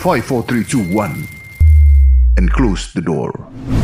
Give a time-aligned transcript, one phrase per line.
[0.00, 2.40] 5, 4, 3, 2, 1.
[2.40, 3.36] And close the door.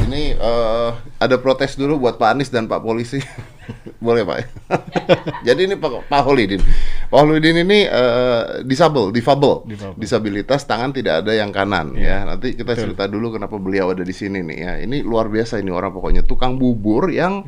[0.09, 3.21] Ini eh, ada protes dulu buat Pak Anies dan Pak Polisi.
[4.01, 4.49] Boleh Pak?
[5.47, 6.65] Jadi ini Pak, Pak Holidin.
[7.13, 9.69] Pak Holidin ini eh, disable, difabel,
[10.01, 12.25] disabilitas tangan tidak ada yang kanan ya.
[12.25, 14.73] Nanti kita cerita dulu kenapa beliau ada di sini nih ya.
[14.89, 17.45] Ini luar biasa ini orang pokoknya tukang bubur yang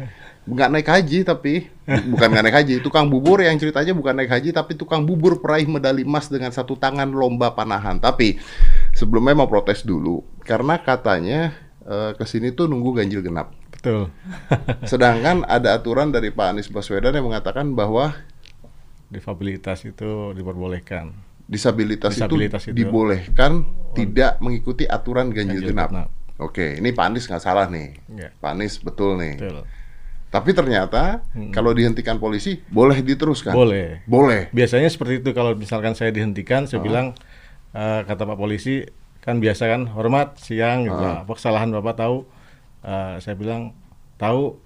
[0.48, 1.68] nggak naik haji tapi
[2.08, 5.64] bukan nggak naik haji, tukang bubur yang ceritanya bukan naik haji tapi tukang bubur peraih
[5.64, 7.96] medali emas dengan satu tangan lomba panahan.
[7.96, 8.40] Tapi
[8.92, 13.52] sebelumnya mau protes dulu karena katanya eh, ke sini tuh nunggu ganjil genap.
[13.70, 14.09] Betul.
[14.90, 18.16] Sedangkan ada aturan dari Pak Anies Baswedan yang mengatakan bahwa
[19.09, 21.16] Difabilitas itu diperbolehkan.
[21.48, 23.65] disabilitas, Disabilitas itu, itu- dibolehkan
[23.96, 25.88] tidak mengikuti aturan ganjil, Ganjil genap.
[25.88, 26.09] genap.
[26.38, 27.96] Oke, ini Pak Anies nggak salah nih.
[28.12, 28.28] Ya.
[28.37, 29.40] Pak Anies betul nih.
[29.40, 29.65] Betul.
[30.28, 31.24] Tapi ternyata
[31.56, 33.56] kalau dihentikan polisi boleh diteruskan.
[33.56, 34.05] Boleh.
[34.05, 34.52] Boleh.
[34.52, 37.16] Biasanya seperti itu kalau misalkan saya dihentikan, saya bilang
[37.73, 38.84] eh, kata Pak polisi
[39.24, 41.01] kan biasa kan hormat siang gitu.
[41.01, 42.29] Apa kesalahan Bapak tahu?
[42.84, 43.73] Eh, saya bilang
[44.21, 44.60] tahu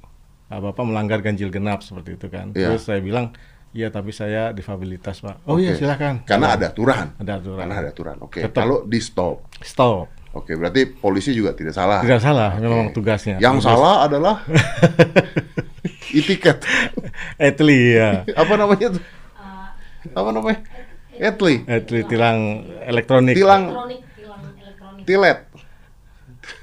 [0.51, 2.51] eh, Bapak melanggar ganjil genap seperti itu kan.
[2.59, 2.75] Iya.
[2.75, 3.31] Terus saya bilang
[3.73, 5.47] iya tapi saya difabilitas Pak.
[5.47, 5.87] Oh iya Oke.
[5.87, 6.27] silakan.
[6.27, 7.15] Karena ada aturan.
[7.23, 7.59] Ada aturan.
[7.63, 8.17] Karena ada aturan.
[8.19, 8.41] Oke.
[8.43, 8.67] Tetap.
[8.67, 9.47] Kalau di stop.
[9.63, 10.22] Stop.
[10.33, 12.01] Oke, berarti polisi juga tidak salah.
[12.01, 12.65] Tidak salah, Oke.
[12.65, 13.37] memang tugasnya.
[13.37, 14.37] Yang Tugas- salah adalah
[16.19, 16.65] e-tiket.
[17.37, 18.25] Etli ya.
[18.33, 19.03] Apa namanya tuh?
[20.13, 20.61] Apa namanya?
[21.13, 21.63] Etli.
[21.69, 23.37] Etli tilang elektronik.
[23.37, 25.39] Tilang elektronik tilang elektronik tilet.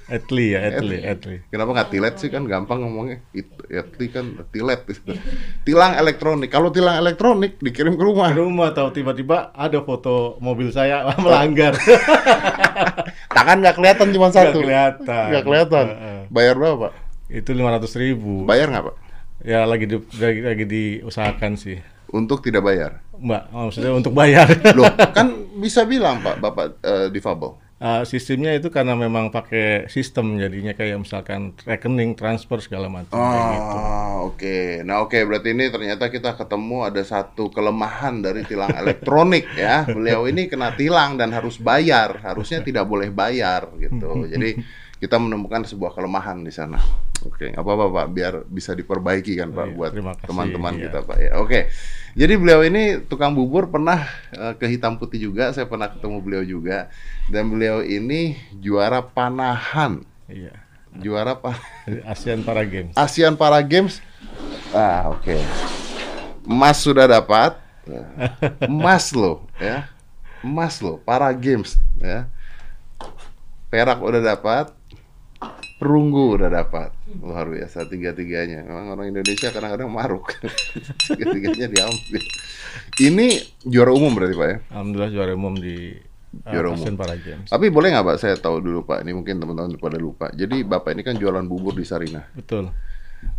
[0.10, 1.36] Etli ya, etli, etli.
[1.48, 3.22] Kenapa nggak tilet sih kan gampang ngomongnya.
[3.70, 4.82] Etli kan tilet.
[5.62, 6.50] Tilang elektronik.
[6.50, 8.34] Kalau tilang elektronik dikirim ke rumah.
[8.34, 11.78] Rumah tahu tiba-tiba ada foto mobil saya melanggar.
[13.36, 14.60] Tangan nggak kelihatan cuma Nggak satu.
[14.62, 15.26] kelihatan.
[15.30, 15.86] Nggak kelihatan.
[16.30, 16.94] Bayar berapa, Pak?
[17.30, 18.44] Itu 500 ribu.
[18.46, 18.96] Bayar nggak, Pak?
[19.40, 21.78] Ya lagi di, lagi, lagi diusahakan sih.
[22.10, 23.06] Untuk tidak bayar.
[23.14, 24.50] Mbak, maksudnya untuk bayar.
[24.74, 25.30] Loh, kan
[25.62, 27.54] bisa bilang, Pak, Bapak eh, difabel.
[27.80, 33.46] Ah, sistemnya itu karena memang pakai sistem jadinya kayak misalkan rekening transfer segala macam kayak
[33.56, 33.78] gitu.
[33.80, 34.58] Ah, oke.
[34.84, 39.88] Nah, oke, berarti ini ternyata kita ketemu ada satu kelemahan dari tilang elektronik ya.
[39.88, 44.12] Beliau ini kena tilang dan harus bayar, harusnya tidak boleh bayar gitu.
[44.36, 44.60] Jadi
[45.00, 46.76] kita menemukan sebuah kelemahan di sana.
[47.24, 49.92] Oke, nggak apa-apa Pak, biar bisa diperbaiki kan Pak Iya, buat
[50.24, 50.84] teman-teman iya.
[50.88, 51.32] kita Pak ya.
[51.40, 51.72] Oke.
[52.16, 56.44] Jadi beliau ini tukang bubur pernah eh, ke hitam putih juga, saya pernah ketemu beliau
[56.44, 56.92] juga.
[57.32, 60.04] Dan beliau ini juara panahan.
[60.28, 60.56] Iya.
[61.00, 61.56] Juara apa?
[62.08, 62.96] ASEAN Para Games.
[62.96, 64.04] ASEAN Para Games.
[64.72, 65.38] Ah, oke.
[66.48, 67.56] Emas sudah dapat.
[68.66, 69.90] Emas loh, ya.
[70.42, 72.26] Emas loh, Para Games, ya.
[73.70, 74.79] Perak udah dapat.
[75.80, 76.92] Perunggu udah dapat.
[77.24, 78.68] Luar biasa tiga-tiganya.
[78.68, 80.36] Memang orang Indonesia kadang-kadang maruk.
[81.10, 82.24] tiga-tiganya diambil.
[83.00, 83.28] Ini
[83.64, 84.58] juara umum berarti, Pak ya?
[84.76, 86.84] Alhamdulillah juara umum di uh, Juara umum.
[86.84, 87.48] ASEAN Para Games.
[87.48, 90.28] Tapi boleh nggak Pak, saya tahu dulu Pak, ini mungkin teman-teman pada lupa.
[90.36, 92.28] Jadi Bapak ini kan jualan bubur di Sarinah.
[92.36, 92.70] Betul.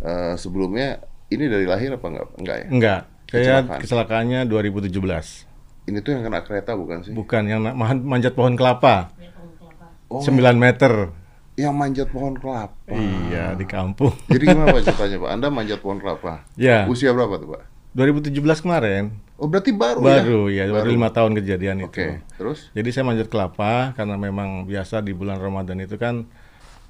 [0.01, 0.97] Eh, sebelumnya
[1.29, 2.27] ini dari lahir apa enggak?
[2.41, 2.67] Enggak ya?
[2.67, 3.01] Enggak.
[3.31, 3.79] Saya Kecelakaan.
[3.79, 5.47] kecelakaannya 2017.
[5.87, 7.13] Ini tuh yang kena kereta bukan sih?
[7.13, 7.61] Bukan yang
[8.03, 9.13] manjat pohon kelapa.
[9.13, 11.20] pohon kelapa Oh, 9 meter.
[11.61, 12.73] Yang manjat pohon kelapa.
[12.89, 14.11] Iya, di kampung.
[14.33, 15.29] Jadi gimana Pak ceritanya Pak?
[15.37, 16.41] Anda manjat pohon kelapa.
[16.57, 17.61] Ya, Usia berapa tuh Pak?
[17.93, 19.03] 2017 kemarin.
[19.41, 20.69] Oh berarti baru, Baru ya?
[20.69, 22.05] ya, baru lima tahun kejadian Oke, itu.
[22.37, 22.69] terus?
[22.77, 26.29] Jadi saya manjat kelapa karena memang biasa di bulan Ramadan itu kan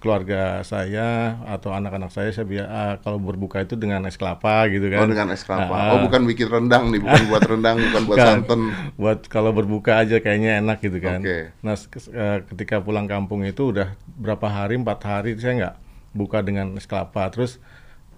[0.02, 4.90] keluarga saya atau anak-anak saya saya bia- ah, kalau berbuka itu dengan es kelapa gitu
[4.90, 5.00] kan.
[5.00, 5.70] Oh dengan es kelapa.
[5.70, 8.60] Ah, Oh bukan bikin rendang nih, bukan buat rendang, bukan buat santan.
[8.98, 11.22] buat kalau berbuka aja kayaknya enak gitu kan.
[11.22, 11.54] Oke.
[11.62, 15.76] Nah eh, ketika pulang kampung itu udah berapa hari empat hari saya nggak
[16.12, 17.30] buka dengan es kelapa.
[17.30, 17.62] Terus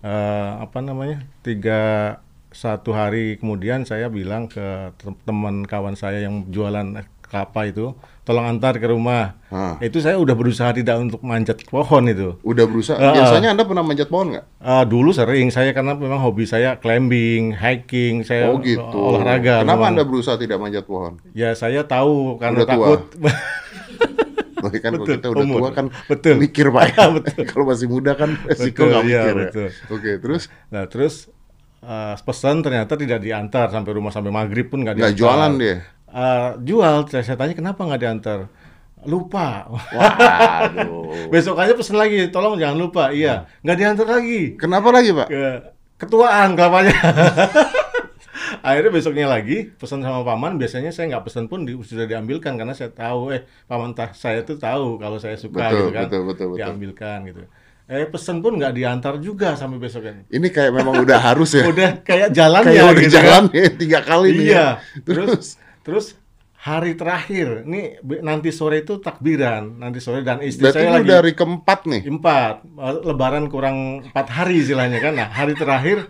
[0.02, 1.82] eh, apa namanya tiga
[2.50, 4.62] satu hari kemudian saya bilang ke
[4.96, 6.86] tem- teman kawan saya yang jualan
[7.34, 9.42] kelapa itu tolong antar ke rumah.
[9.50, 9.82] Hah.
[9.82, 12.38] Itu saya udah berusaha tidak untuk manjat pohon itu.
[12.40, 12.96] Udah berusaha.
[12.96, 13.14] Ah, ah.
[13.18, 14.46] Biasanya Anda pernah manjat pohon nggak?
[14.62, 18.86] Eh, dulu sering saya karena memang hobi saya climbing, hiking, saya Oh gitu.
[18.94, 19.66] olahraga.
[19.66, 19.92] Kenapa memang.
[19.98, 21.18] Anda berusaha tidak manjat pohon?
[21.34, 22.85] Ya saya tahu karena Udah tua.
[22.85, 23.02] takut.
[24.64, 25.59] Oh, kan kalau Betul, kita udah umur.
[25.59, 26.36] tua kan Betul.
[26.40, 26.84] mikir Pak.
[26.90, 27.44] Ya, betul.
[27.52, 29.28] kalau masih muda kan resiko nggak iya, mikir.
[29.28, 29.40] ya.
[29.44, 29.68] betul.
[29.91, 31.28] Oke, terus nah terus
[31.84, 35.20] eh, pesan ternyata tidak diantar sampai rumah sampai maghrib pun nggak nggak diantar.
[35.20, 35.76] jualan dia.
[36.14, 36.96] Eh, jual.
[37.10, 38.40] Saya, saya tanya kenapa nggak diantar?
[39.04, 39.66] Lupa.
[39.68, 41.12] Waduh.
[41.34, 43.10] Besokannya pesan lagi, tolong jangan lupa.
[43.10, 44.54] Iya, nggak diantar lagi.
[44.56, 45.28] Kenapa lagi Pak?
[45.28, 45.46] Ke
[45.98, 46.94] ketuaan kelapanya.
[48.64, 50.56] Akhirnya besoknya lagi pesan sama paman.
[50.56, 54.40] Biasanya saya nggak pesan pun di- sudah diambilkan karena saya tahu eh paman ta- saya
[54.42, 56.04] tuh tahu kalau saya suka Betul, gitu kan.
[56.08, 56.58] betul, betul, betul.
[56.62, 57.42] Diambilkan gitu.
[57.84, 60.24] Eh pesan pun nggak diantar juga sampai besoknya.
[60.30, 61.68] Ini kayak memang udah harus ya.
[61.72, 63.58] Udah kayak jalan kayak ya udah gitu jalan kan.
[63.60, 64.46] ya tiga kali nih.
[64.48, 64.56] Iya.
[64.56, 64.68] ya.
[65.04, 65.48] Terus terus
[66.56, 71.32] hari terakhir, ini nanti sore itu takbiran, nanti sore dan istri Berarti saya lagi dari
[71.34, 72.02] keempat nih.
[72.08, 75.14] empat, Eh, lebaran kurang empat hari istilahnya kan.
[75.14, 76.08] Nah hari terakhir,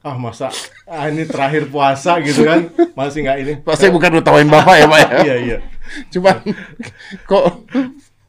[0.00, 0.54] ah masa
[0.84, 3.52] ah, ini terakhir puasa gitu kan, masih nggak ini.
[3.60, 5.08] Pak saya bukan ngetawain bapak ya pak ya.
[5.20, 5.58] Iya iya,
[6.08, 6.36] Cuman
[7.24, 7.44] kok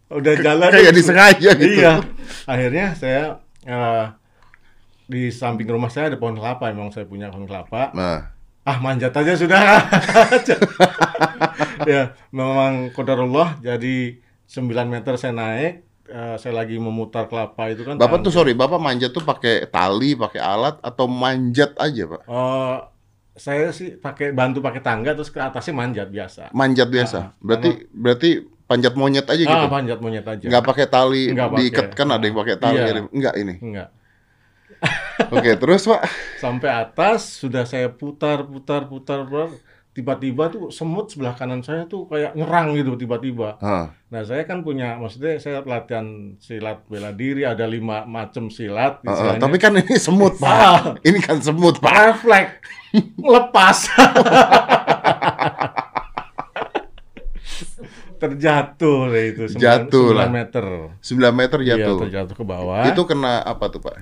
[0.09, 0.69] udah jalan.
[0.69, 1.69] kayak terus- disengaja gitu.
[1.79, 1.93] Iya,
[2.43, 3.23] akhirnya saya
[3.63, 4.05] eh,
[5.03, 7.93] di samping rumah saya ada pohon kelapa, emang saya punya pohon kelapa.
[7.93, 8.32] Nah,
[8.63, 9.59] ah manjat aja sudah
[11.85, 15.71] ya memang kodarullah jadi 9 meter saya naik
[16.05, 19.67] eh, saya lagi memutar kelapa itu kan bapak tangan- tuh sorry, bapak manjat tuh pakai
[19.67, 22.21] tali, pakai alat atau manjat aja pak?
[22.23, 22.77] Eh,
[23.35, 27.17] saya sih pakai bantu pakai tangga terus ke atasnya manjat biasa Manjat biasa.
[27.19, 28.29] Ah, berarti berarti
[28.63, 29.49] panjat monyet aja gitu.
[29.49, 32.77] ah manjat monyet aja Nggak pakai tali Nggak diikat kan ada yang pakai tali.
[32.77, 32.93] Iya.
[32.93, 33.55] yang- Nggak ini.
[33.59, 33.89] enggak
[35.29, 36.01] Oke, terus pak.
[36.37, 39.49] sampai atas sudah saya putar putar putar putar
[39.93, 43.93] tiba-tiba tuh semut sebelah kanan saya tuh kayak nyerang gitu tiba-tiba Hah.
[44.09, 46.05] Nah, saya kan punya, maksudnya saya latihan
[46.37, 49.01] silat bela diri, ada lima macam silat.
[49.01, 49.41] Heeh, istilahnya.
[49.41, 50.49] tapi kan ini semut pak.
[50.49, 50.77] Ah.
[50.99, 51.93] Ini kan semut pak.
[51.93, 52.53] refleks,
[53.19, 53.77] lepas.
[58.21, 60.25] terjatuh deh itu, sembilan- Jatuh lah.
[60.25, 60.65] sembilan meter.
[61.01, 61.97] 9 meter Iya, jatuh.
[62.07, 62.83] terjatuh ke bawah.
[62.87, 63.95] Itu kena apa tuh pak?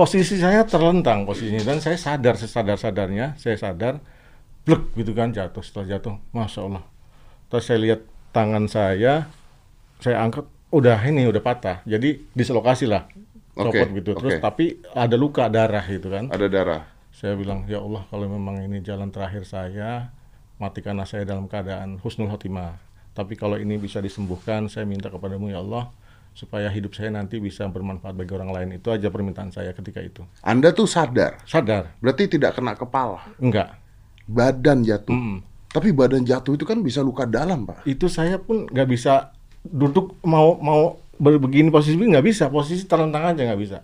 [0.00, 4.00] Posisi saya terlentang posisinya dan saya sadar sesadar-sadarnya, saya sadar,
[4.64, 6.84] blek gitu kan jatuh setelah jatuh, masya Allah.
[7.52, 8.00] Terus saya lihat
[8.32, 9.28] tangan saya,
[10.00, 13.12] saya angkat, udah ini udah patah, jadi dislokasi lah,
[13.52, 14.16] copot gitu.
[14.16, 14.40] Terus oke.
[14.40, 16.32] tapi ada luka darah gitu kan.
[16.32, 16.82] Ada darah.
[17.12, 20.16] Saya bilang ya Allah kalau memang ini jalan terakhir saya,
[20.56, 22.80] matikanlah saya dalam keadaan husnul khotimah.
[23.12, 25.92] Tapi kalau ini bisa disembuhkan, saya minta kepadamu ya Allah
[26.32, 28.68] supaya hidup saya nanti bisa bermanfaat bagi orang lain.
[28.80, 30.22] Itu aja permintaan saya ketika itu.
[30.40, 31.42] Anda tuh sadar.
[31.44, 31.96] Sadar?
[32.00, 33.20] Berarti tidak kena kepala.
[33.42, 33.76] Enggak.
[34.30, 35.12] Badan jatuh.
[35.12, 35.38] Mm.
[35.70, 37.86] Tapi badan jatuh itu kan bisa luka dalam pak.
[37.86, 39.30] Itu saya pun nggak bisa
[39.62, 42.50] duduk mau mau begini posisi nggak bisa.
[42.50, 43.78] Posisi terlentang aja nggak bisa.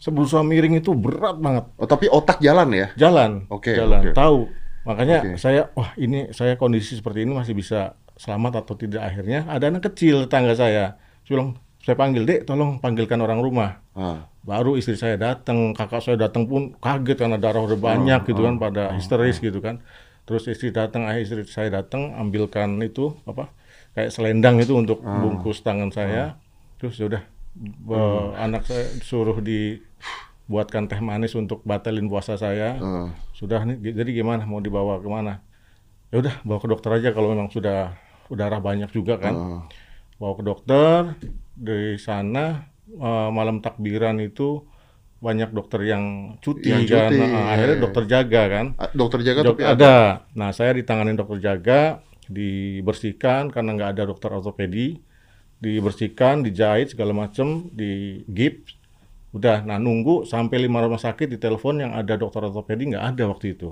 [0.00, 1.68] Seberusaha miring itu berat banget.
[1.76, 2.88] Oh, tapi otak jalan ya?
[2.96, 4.16] Jalan, Oke, jalan, oke.
[4.16, 4.48] tahu.
[4.88, 5.30] Makanya Oke.
[5.36, 9.04] saya, wah ini saya kondisi seperti ini masih bisa selamat atau tidak.
[9.04, 10.96] Akhirnya ada anak kecil tetangga saya.
[11.28, 13.80] Saya bilang, saya panggil dek, tolong panggilkan orang rumah.
[13.96, 14.28] Ah.
[14.44, 18.56] Baru istri saya datang, kakak saya datang pun kaget karena darah udah banyak gitu kan,
[18.60, 19.80] pada histeris gitu kan.
[20.28, 23.52] Terus istri datang, ah istri saya datang, ambilkan itu apa
[23.96, 26.36] kayak selendang itu untuk bungkus tangan saya.
[26.80, 27.22] Terus ya udah
[27.56, 32.76] be- anak saya suruh dibuatkan teh manis untuk batalin puasa saya.
[32.80, 33.08] Ah.
[33.32, 35.40] Sudah nih, jadi gimana mau dibawa ke mana?
[36.12, 37.96] Ya udah bawa ke dokter aja kalau memang sudah
[38.30, 39.34] darah banyak juga kan.
[39.34, 39.62] Ah.
[40.20, 41.16] Bawa ke dokter
[41.68, 42.44] dari sana
[42.90, 44.48] eh, malam takbiran itu
[45.20, 46.04] banyak dokter yang
[46.40, 47.10] cuti, Yang kan.
[47.12, 47.84] cuti, Nah, iya, akhirnya iya.
[47.84, 48.66] dokter jaga kan.
[48.96, 49.74] Dokter jaga Dok- tapi ada.
[49.76, 49.96] ada.
[50.32, 51.80] Nah, saya ditanganin dokter jaga,
[52.36, 54.96] dibersihkan karena nggak ada dokter ortopedi,
[55.60, 58.76] dibersihkan, dijahit segala macam, di gips.
[59.36, 63.54] Udah, nah nunggu sampai lima rumah sakit ditelepon yang ada dokter ortopedi nggak ada waktu
[63.54, 63.70] itu.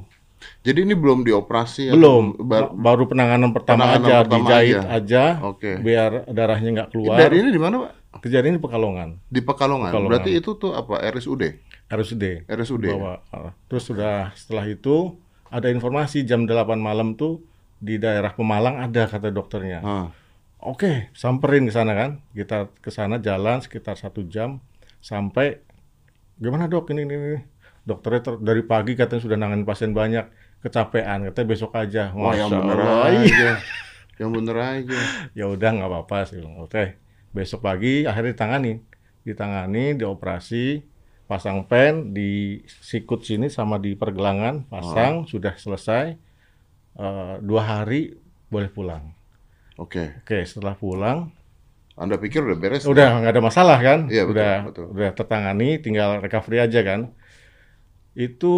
[0.60, 1.90] Jadi ini belum dioperasi?
[1.90, 4.88] Belum, bar- ba- baru penanganan pertama Penanganan aja, pertama dijahit aja.
[4.92, 5.70] aja, Oke.
[5.78, 7.16] biar darahnya nggak keluar.
[7.16, 7.92] Dari ini di mana pak?
[8.18, 9.90] Kejadian di Pekalongan, Di Pekalongan.
[9.90, 10.10] Pekalongan.
[10.10, 10.98] Berarti itu tuh apa?
[10.98, 11.42] RSUD.
[11.88, 12.24] RSUD.
[12.46, 12.84] RSUD.
[12.90, 13.22] Bawa.
[13.28, 15.14] uh, Terus sudah setelah itu
[15.46, 17.40] ada informasi jam 8 malam tuh
[17.78, 19.80] di daerah Pemalang ada kata dokternya.
[19.80, 20.08] Ah.
[20.58, 22.10] Oke, samperin ke sana kan.
[22.32, 24.58] Kita ke sana jalan sekitar satu jam
[24.98, 25.62] sampai
[26.34, 27.38] gimana dok ini ini, ini.
[27.88, 30.28] Dokternya ter- dari pagi katanya sudah nanganin pasien banyak,
[30.60, 31.32] kecapean.
[31.32, 32.12] Katanya besok aja.
[32.12, 33.08] Wah yang bener Allah.
[33.08, 33.20] Iya.
[33.24, 33.50] aja.
[34.20, 34.98] yang bener aja.
[35.32, 36.44] ya udah nggak apa-apa sih.
[36.44, 37.00] Oke,
[37.32, 38.72] besok pagi akhirnya ditangani,
[39.24, 40.84] ditangani, dioperasi,
[41.24, 46.18] pasang pen di sikut sini sama di pergelangan, pasang sudah selesai.
[46.98, 48.18] Eh, dua hari
[48.50, 49.14] boleh pulang.
[49.78, 50.18] Oke.
[50.26, 51.30] Oke, setelah pulang
[51.94, 52.82] Anda pikir udah beres?
[52.86, 54.10] udah nggak ada masalah kan?
[54.10, 54.86] Iya, betul, udah betul.
[54.98, 57.14] udah tertangani, tinggal recovery aja kan.
[58.18, 58.54] Itu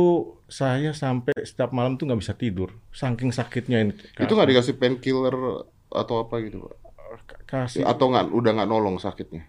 [0.48, 3.92] saya sampai setiap malam tuh nggak bisa tidur, saking sakitnya ini.
[4.16, 5.36] Itu nggak dikasih painkiller
[5.92, 6.74] atau apa gitu pak?
[7.44, 9.44] kasih Atau nggak udah nggak nolong sakitnya?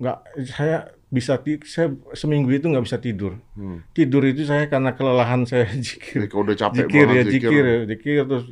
[0.00, 0.16] nggak
[0.48, 1.36] saya bisa
[1.68, 3.84] saya seminggu itu nggak bisa tidur Hmm.
[3.92, 8.20] tidur itu saya karena kelelahan saya jikir udah capek jikir banget ya jikir ya jikir
[8.24, 8.44] terus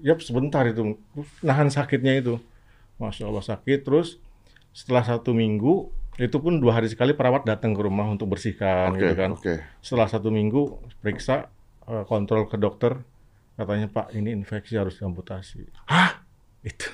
[0.00, 0.96] ya sebentar itu
[1.44, 2.40] nahan sakitnya itu
[2.96, 4.16] masya allah sakit terus
[4.72, 9.04] setelah satu minggu itu pun dua hari sekali perawat datang ke rumah untuk bersihkan Oke,
[9.04, 9.54] gitu kan oke.
[9.78, 10.62] setelah satu minggu
[10.98, 11.52] periksa
[11.84, 12.96] eh, kontrol ke dokter
[13.54, 16.24] katanya pak ini infeksi harus diamputasi hah
[16.62, 16.88] itu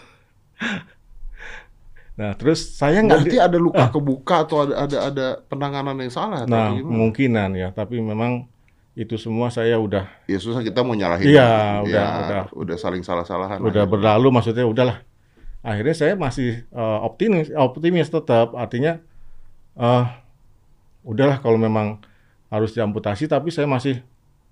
[2.18, 6.44] nah terus saya nggak Berarti ada luka kebuka atau ada ada ada penanganan yang salah
[6.44, 8.44] Nah, kemungkinan ya, tapi memang
[8.92, 11.32] itu semua saya udah Ya susah kita mau nyalahin.
[11.32, 11.88] Iya, orang.
[11.88, 12.42] udah, Ya, udah.
[12.52, 13.56] udah saling salah-salahan.
[13.56, 13.88] udah akhirnya.
[13.88, 15.00] berlalu maksudnya udahlah
[15.64, 19.00] akhirnya saya masih eh, optimis optimis tetap artinya
[19.74, 20.04] eh
[21.02, 21.98] udahlah kalau memang
[22.48, 24.04] harus diamputasi tapi saya masih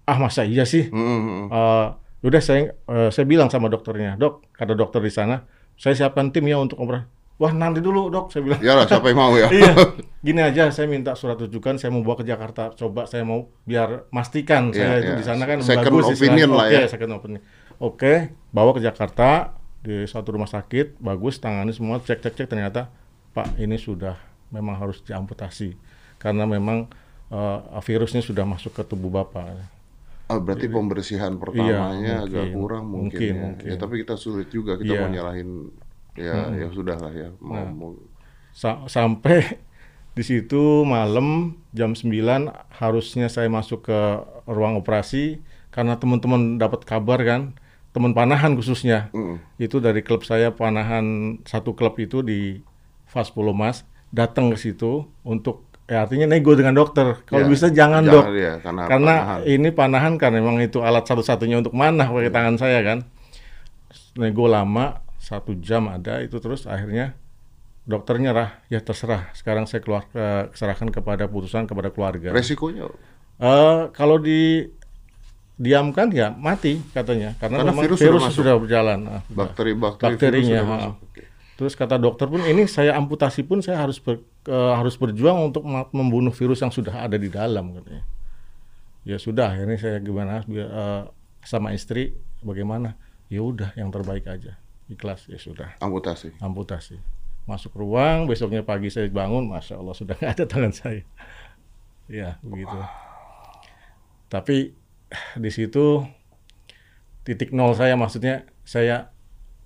[0.05, 1.47] ah masa iya sih Mm, mm, mm.
[1.53, 1.87] Eh,
[2.27, 5.45] udah saya eh, saya bilang sama dokternya dok kata dokter di sana
[5.77, 7.07] saya siapkan tim ya untuk operasi
[7.41, 9.49] wah nanti dulu dok saya bilang Ya lah, siapa yang mau ya?
[9.57, 9.73] iya
[10.27, 14.09] gini aja saya minta surat rujukan saya mau bawa ke Jakarta coba saya mau biar
[14.13, 15.19] mastikan saya Iya, itu iya.
[15.21, 16.89] di sana kan Second bagus opinion lah Oke, ya.
[16.89, 17.41] second opinion
[17.81, 18.13] oke
[18.53, 22.93] bawa ke Jakarta di suatu rumah sakit bagus tangani semua cek cek cek ternyata
[23.33, 24.19] pak ini sudah
[24.51, 25.75] memang harus diamputasi
[26.19, 26.87] karena memang
[27.31, 29.55] eh, virusnya sudah masuk ke tubuh bapak
[30.27, 32.55] Ah, berarti pembersihan pertamanya Iya, agak mungkin.
[32.55, 33.43] kurang mungkin, Mungkin, ya.
[33.43, 33.67] mungkin.
[33.67, 35.01] Ya, tapi kita sulit juga kita Iya.
[35.03, 35.51] mau nyalahin
[36.15, 37.67] ya ya sudah lah ya mau, Nah.
[37.71, 37.99] mau-
[38.55, 39.59] Sa- sampai
[40.19, 43.99] di situ malam jam 9 harusnya saya masuk ke
[44.47, 47.55] ruang operasi karena teman-teman dapat kabar kan
[47.91, 49.39] teman panahan khususnya Mm.
[49.59, 52.63] itu dari klub saya panahan satu klub itu di
[53.07, 57.19] Fas Pulau Mas datang ke situ untuk ya artinya nego dengan dokter.
[57.25, 58.25] Kalau Ya, bisa jangan, jangan, dok.
[58.35, 59.39] ya, karena karena panahan.
[59.45, 62.99] ini panahan kan memang itu alat satu-satunya untuk manah pakai tangan saya kan.
[64.15, 67.15] Nego lama satu jam ada itu terus akhirnya
[67.83, 68.59] dokter nyerah.
[68.67, 69.31] Ya terserah.
[69.35, 72.31] Sekarang saya keluar eh, serahkan kepada putusan kepada keluarga.
[72.31, 72.87] Resikonya?
[73.41, 74.67] Eh, kalau di
[75.57, 77.37] diamkan ya mati katanya.
[77.37, 78.39] Karena, Karena memang virus virus, sudah masuk.
[78.41, 78.99] sudah berjalan.
[79.07, 80.95] Ah, bakteri-bakteri bakterinya virus sudah masuk.
[81.05, 81.23] Oke.
[81.61, 85.61] Terus kata dokter pun ini saya amputasi pun saya harus ber- eh, harus berjuang untuk
[85.93, 88.01] membunuh virus yang sudah ada di dalam katanya.
[89.05, 90.41] Ya sudah akhirnya saya gimana?
[90.49, 91.03] Biar, eh,
[91.45, 92.97] sama istri bagaimana?
[93.29, 94.57] Ya udah yang terbaik aja.
[94.89, 95.77] Ikhlas ya sudah.
[95.85, 96.33] Amputasi.
[96.41, 96.97] Amputasi.
[97.45, 101.05] Masuk ruang besoknya pagi saya bangun masya Allah sudah nggak ada tangan saya.
[102.09, 102.73] Ya begitu.
[104.33, 104.73] Tapi
[105.37, 106.09] di situ
[107.29, 109.10] titik nol saya maksudnya saya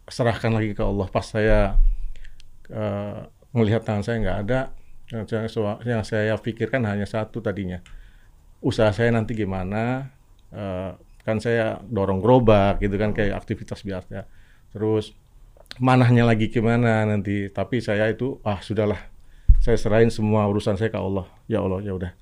[0.09, 1.07] serahkan lagi ke Allah.
[1.09, 1.81] Pas saya
[2.69, 3.21] eh,
[3.55, 4.61] melihat tangan saya nggak ada
[5.13, 5.47] yang saya,
[5.85, 7.81] yang saya pikirkan hanya satu tadinya.
[8.65, 10.09] Usaha saya nanti gimana?
[10.53, 10.91] Eh,
[11.25, 14.29] kan saya dorong gerobak gitu kan kayak aktivitas biasa.
[14.73, 15.13] Terus
[15.81, 17.49] manahnya lagi gimana nanti?
[17.49, 19.01] Tapi saya itu ah sudahlah.
[19.61, 21.25] Saya serahin semua urusan saya ke Allah.
[21.49, 22.13] Ya Allah ya udah.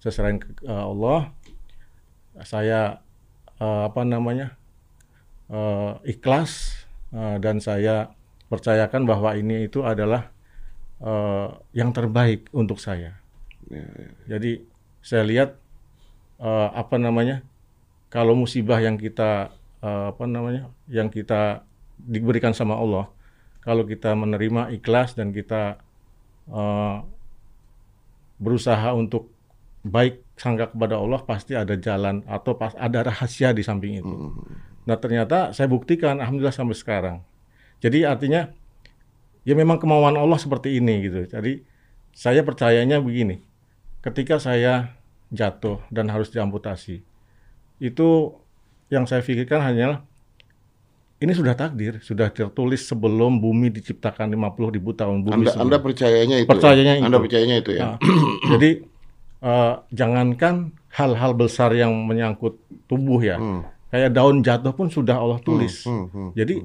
[0.00, 1.32] Saya serahin ke ke Allah.
[2.44, 3.00] Saya
[3.60, 4.56] eh, apa namanya
[5.48, 6.85] eh, ikhlas
[7.16, 8.12] eh, dan saya
[8.52, 10.28] percayakan bahwa ini itu adalah
[11.00, 13.16] eh, yang terbaik untuk saya
[13.66, 14.10] Ya, ya.
[14.36, 14.62] jadi
[15.02, 15.50] saya lihat
[16.38, 17.42] eh, apa namanya
[18.14, 19.50] kalau musibah yang kita
[19.82, 21.66] eh, apa namanya yang kita
[21.98, 23.10] diberikan sama Allah,
[23.66, 25.82] kalau kita menerima ikhlas dan kita
[26.46, 26.96] eh,
[28.38, 29.32] berusaha untuk
[29.82, 34.14] baik sangka kepada Allah pasti ada jalan atau pas ada rahasia di samping itu.
[34.86, 37.16] Nah ternyata saya buktikan alhamdulillah sampai sekarang.
[37.78, 38.48] Jadi artinya
[39.42, 41.26] ya memang kemauan Allah seperti ini gitu.
[41.26, 41.62] Jadi
[42.10, 43.42] saya percayanya begini,
[44.00, 44.96] ketika saya
[45.28, 47.02] jatuh dan harus diamputasi,
[47.76, 48.08] itu
[48.88, 50.00] yang saya pikirkan hanyalah
[51.16, 55.64] ini sudah takdir, sudah tertulis sebelum bumi diciptakan 50 ribu tahun bumi Anda, sebelum.
[55.66, 57.02] anda percayanya itu Percayanya ya?
[57.02, 57.24] Anda itu.
[57.24, 57.96] percayanya itu ya Nah,
[58.52, 58.70] jadi
[59.42, 60.54] eh, jangankan
[60.92, 63.64] hal-hal besar yang menyangkut tubuh ya, Hmm.
[63.96, 65.88] Kayak daun jatuh pun sudah Allah tulis.
[65.88, 66.30] Hmm, hmm.
[66.36, 66.60] Jadi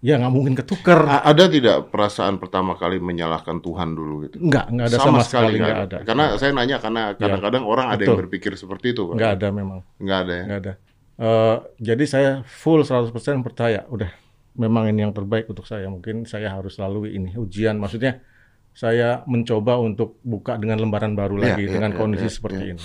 [0.00, 1.04] ya nggak mungkin ketukar.
[1.04, 5.60] A- ada tidak perasaan pertama kali menyalahkan Tuhan dulu gitu Nggak, nggak ada sama, sekali
[5.60, 5.98] nggak ada.
[6.08, 8.22] Karena saya nanya karena kadang-kadang orang ada yang Betul.
[8.24, 9.14] berpikir seperti itu, Pak.
[9.20, 9.78] Nggak ada memang.
[10.00, 10.44] Nggak ada ya.
[10.48, 10.72] nggak ada.
[11.18, 13.10] Eh, jadi saya full 100%
[13.42, 14.06] percaya, udah
[14.54, 15.90] memang ini yang terbaik untuk saya.
[15.90, 17.74] Mungkin saya harus lalui ini ujian.
[17.76, 18.22] Maksudnya
[18.70, 22.62] saya mencoba untuk buka dengan lembaran baru Iya, lagi iya, dengan iya, kondisi iya, seperti
[22.62, 22.72] iya.
[22.78, 22.82] ini.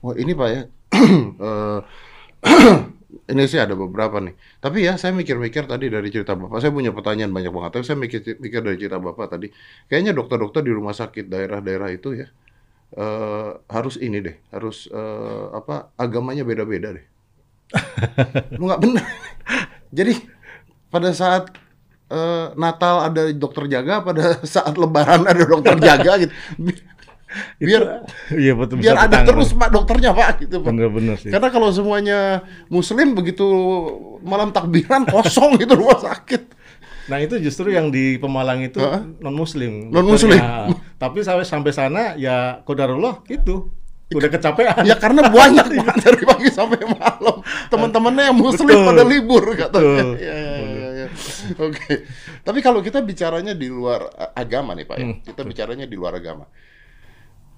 [0.00, 0.62] Wah ini Pak ya,
[1.44, 1.78] Eh,
[3.32, 4.34] ini sih ada beberapa nih.
[4.62, 7.70] Tapi ya saya mikir-mikir tadi dari cerita Bapak, saya punya pertanyaan banyak banget.
[7.78, 9.52] Tapi saya mikir, mikir dari cerita Bapak tadi,
[9.90, 12.28] kayaknya dokter-dokter di rumah sakit daerah-daerah itu ya
[12.96, 17.06] eh, harus ini deh, harus eh, apa agamanya beda-beda deh.
[18.56, 19.04] Lu benar.
[19.98, 20.14] Jadi
[20.88, 21.52] pada saat
[22.08, 26.32] eh, Natal ada dokter jaga, pada saat Lebaran ada dokter jaga gitu.
[27.60, 27.82] Bi- Biar
[28.32, 30.72] Iya betul biar ada terus pak dokternya pak gitu pak.
[30.72, 31.28] Bener-bener sih.
[31.28, 33.44] Karena kalau semuanya muslim begitu
[34.24, 36.56] malam takbiran kosong gitu rumah sakit.
[37.08, 39.00] Nah itu justru yang di Pemalang itu Hah?
[39.20, 39.88] non Muslim.
[39.88, 40.36] Non-Muslim.
[41.00, 43.72] tapi sampai sampai sana ya kodarullah itu
[44.08, 44.88] udah kecapean.
[44.88, 47.44] Ya karena banyak pak dari pagi sampai malam.
[47.68, 48.88] Teman-temannya yang muslim Betul.
[48.88, 49.84] pada libur katanya.
[49.84, 50.08] Betul.
[50.16, 51.06] Ya, ya, ya, ya.
[51.60, 51.92] Oke.
[52.40, 55.04] Tapi kalau kita bicaranya di luar uh, agama nih pak ya.
[55.08, 56.48] Hmm, Kita bicaranya di luar agama.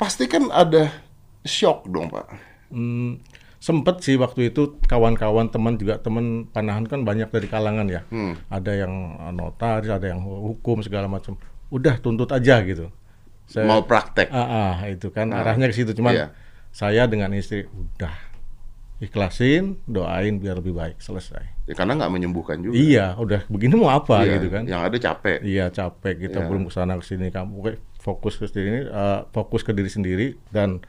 [0.01, 0.89] Pasti kan ada
[1.45, 2.25] shock dong pak.
[2.73, 3.21] Hmm,
[3.61, 8.01] Sempet sih waktu itu kawan-kawan teman juga teman panahan kan banyak dari kalangan ya.
[8.09, 8.33] Hmm.
[8.49, 11.37] Ada yang eh, notaris, ada yang hukum segala macam.
[11.69, 12.89] Udah tuntut aja gitu.
[13.45, 14.33] Saya, Mau praktek.
[14.33, 15.93] Ah, ah, itu kan arahnya ke situ.
[15.93, 16.27] Cuman Iya.
[16.73, 18.15] saya dengan istri udah
[19.01, 21.69] ikhlasin, doain biar lebih baik, selesai.
[21.69, 22.77] Ya, karena nggak menyembuhkan juga.
[22.77, 24.65] Iya, udah begini mau apa Iya, gitu kan?
[24.65, 25.39] Yang ada capek.
[25.45, 26.47] Iya capek kita Iya.
[26.49, 27.61] belum ke sana ke sini kamu
[28.01, 30.81] fokus ke sini eh, fokus ke diri sendiri dan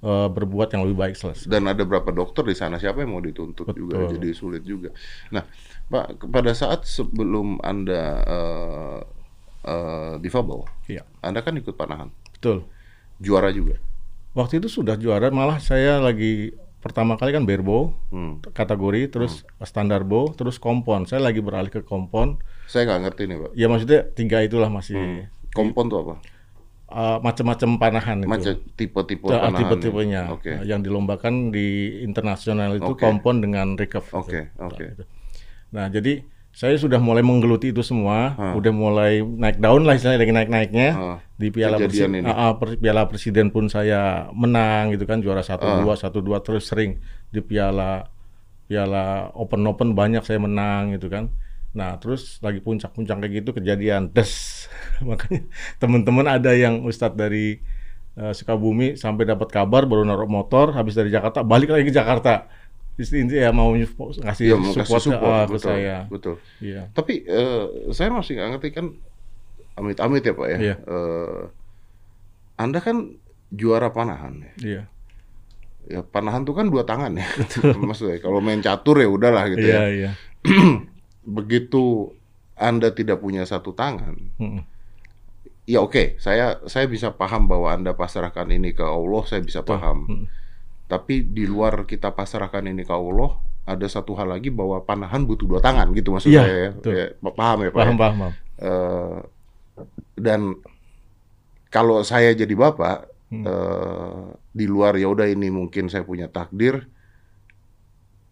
[0.00, 1.50] eh, berbuat yang lebih baik selesai.
[1.50, 4.10] Dan ada berapa dokter di sana siapa yang mau dituntut juga Betul.
[4.16, 4.94] jadi sulit juga.
[5.28, 5.42] Nah,
[5.86, 9.00] Pak pada saat sebelum anda eh,
[9.66, 12.64] eh, difabel, Iya anda kan ikut panahan, betul.
[13.18, 13.76] juara juga.
[14.32, 18.42] Waktu itu sudah juara malah saya lagi pertama kali kan berbo Hmm.
[18.42, 21.04] kategori terus standar bow terus kompon.
[21.06, 22.40] Saya lagi beralih ke kompon.
[22.66, 23.50] Saya nggak ngerti nih pak.
[23.54, 26.14] Ya maksudnya tiga itulah masih Kompon tuh apa?
[26.92, 28.28] Eh, macam-macam panahan itu.
[28.28, 29.58] Macam tipe-tipe Ah, panahan.
[29.58, 30.52] tipe-tipenya Oke.
[30.62, 31.66] yang dilombakan di
[32.00, 33.00] internasional itu Oke.
[33.00, 34.12] kompon dengan recurve.
[34.12, 34.60] Oke, gitu.
[34.60, 34.84] oke.
[34.92, 35.02] Gitu.
[35.72, 36.22] Nah, jadi
[36.52, 38.52] saya sudah mulai menggeluti itu semua, Ah.
[38.52, 40.88] udah mulai naik daun lah istilahnya lagi naik-naiknya.
[40.92, 42.30] Ah, Di Piala Presiden, ini.
[42.78, 45.80] Piala Presiden pun saya menang gitu kan, juara satu Ah.
[45.80, 48.06] dua satu dua terus sering di Piala
[48.68, 51.32] Piala Open Open banyak saya menang gitu kan.
[51.72, 54.68] Nah, terus lagi puncak-puncak kayak gitu kejadian des.
[55.08, 55.48] Makanya
[55.80, 57.56] teman-teman ada yang Ustadz dari
[58.14, 62.46] eh, Sukabumi sampai dapat kabar baru naruh motor habis dari Jakarta balik lagi ke Jakarta.
[63.00, 65.96] Ini ya mau ngasih Iya, mau kasih support, support, eh, ke betul, saya.
[66.12, 66.34] betul.
[66.60, 66.82] Iya.
[66.92, 68.86] Tapi eh, saya masih nggak ngerti kan,
[69.80, 70.58] amit-amit ya pak ya.
[70.60, 70.74] Iya.
[70.84, 71.42] Eh,
[72.60, 73.16] anda kan
[73.48, 74.52] juara panahan ya.
[74.60, 74.82] Iya.
[75.88, 77.24] Ya panahan tuh kan dua tangan ya.
[77.88, 79.88] Maksudnya kalau main catur ya udahlah gitu Iya, ya.
[79.88, 80.10] iya.
[81.22, 82.10] Begitu
[82.58, 84.62] anda tidak punya satu tangan, Mm-mm.
[85.64, 90.06] ya oke, saya saya bisa paham bahwa anda pasrahkan ini ke Allah, saya bisa paham.
[90.06, 90.24] Mm.
[90.86, 95.46] Tapi di luar kita pasrahkan ini ke Allah, ada satu hal lagi bahwa panahan butuh
[95.48, 96.70] dua tangan gitu maksud Iya, saya ya.
[96.76, 96.92] betul.
[96.92, 97.78] Ya, paham ya Pak?
[97.78, 97.98] Paham, ya?
[97.98, 98.32] paham, paham.
[98.62, 99.18] Eh,
[100.20, 100.40] dan
[101.72, 103.48] kalau saya jadi bapak Hmm.
[103.48, 106.84] eh, di luar ya udah ini mungkin saya punya takdir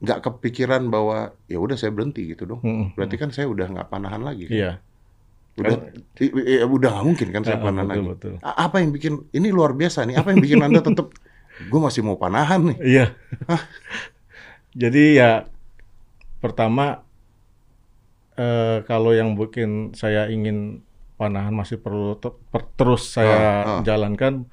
[0.00, 2.96] nggak kepikiran bahwa ya udah saya berhenti gitu dong Mm-mm.
[2.96, 4.56] berarti kan saya udah nggak panahan lagi kan?
[4.56, 4.72] Iya.
[5.60, 5.76] udah
[6.18, 8.32] i- i- udah nggak mungkin kan saya Ah, panahan betul, lagi betul.
[8.40, 11.12] Apa yang bikin ini luar biasa nih apa yang bikin anda tetap
[11.60, 13.06] gue masih mau panahan nih Iya.
[14.72, 15.44] Jadi ya
[16.40, 17.04] pertama
[18.36, 20.80] eh, kalau yang bikin saya ingin
[21.20, 23.80] panahan masih perlu te- per- terus saya Ah, ah.
[23.84, 24.48] jalankan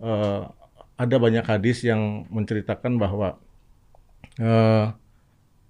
[0.00, 0.42] eh,
[0.94, 3.36] ada banyak hadis yang menceritakan bahwa
[4.38, 4.86] eh,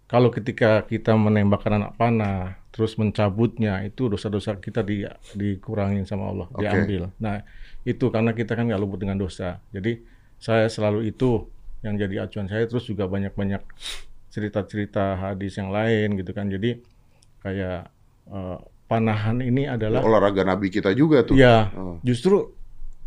[0.05, 6.46] kalau ketika kita menembakkan anak panah terus mencabutnya itu dosa-dosa kita di dikurangin sama Allah
[6.50, 6.61] Oke.
[6.66, 7.11] diambil.
[7.22, 7.40] Nah
[7.87, 9.62] itu karena kita kan nggak luput dengan dosa.
[9.70, 10.03] Jadi
[10.38, 11.46] saya selalu itu
[11.87, 13.62] yang jadi acuan saya terus juga banyak-banyak
[14.35, 16.50] cerita-cerita hadis yang lain gitu kan.
[16.50, 16.83] Jadi
[17.40, 17.88] kayak
[18.29, 21.96] eh, panahan ini adalah olahraga nabi kita juga tuh ya Oh.
[22.05, 22.53] justru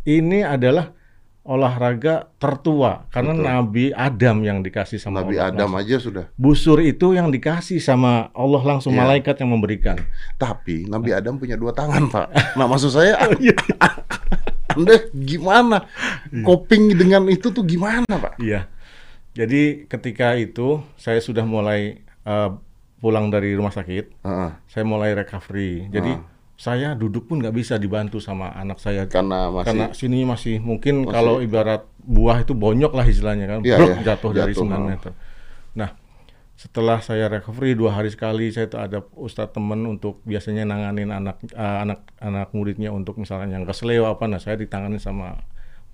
[0.02, 0.90] ini adalah
[1.48, 3.44] olahraga tertua karena Betul.
[3.46, 5.80] Nabi Adam yang dikasih sama nabi Allah Adam langsung.
[5.80, 9.00] aja sudah Busur itu yang dikasih sama Allah langsung Iya.
[9.00, 9.96] malaikat yang memberikan.
[10.36, 13.56] tapi nabi Adam punya dua tangan pak nah maksud saya Oh, iya.
[14.70, 15.88] anda gimana
[16.38, 18.68] coping dengan itu tuh gimana pak Iya.
[19.30, 22.50] Jadi ketika itu saya sudah mulai eh,
[22.98, 24.50] pulang dari rumah sakit, Heeh.
[24.66, 25.86] saya mulai recovery.
[25.88, 26.20] Jadi Ah.
[26.58, 31.06] Saya duduk pun nggak bisa dibantu sama anak saya karena masih karena sini masih mungkin
[31.06, 34.64] Masih- kalau ibarat buah itu bonyok lah istilahnya kan, Iya, Bruk, iya, jatuh dari jatuh,
[34.66, 34.80] 9 oh.
[34.90, 35.12] meter.
[35.76, 35.90] Nah,
[36.58, 41.38] setelah saya recovery dua hari sekali, saya tuh ada ustadz temen untuk biasanya nanganin anak
[41.46, 45.38] eh, anak anak muridnya untuk misalnya yang kesleo apa, nah saya ditangani sama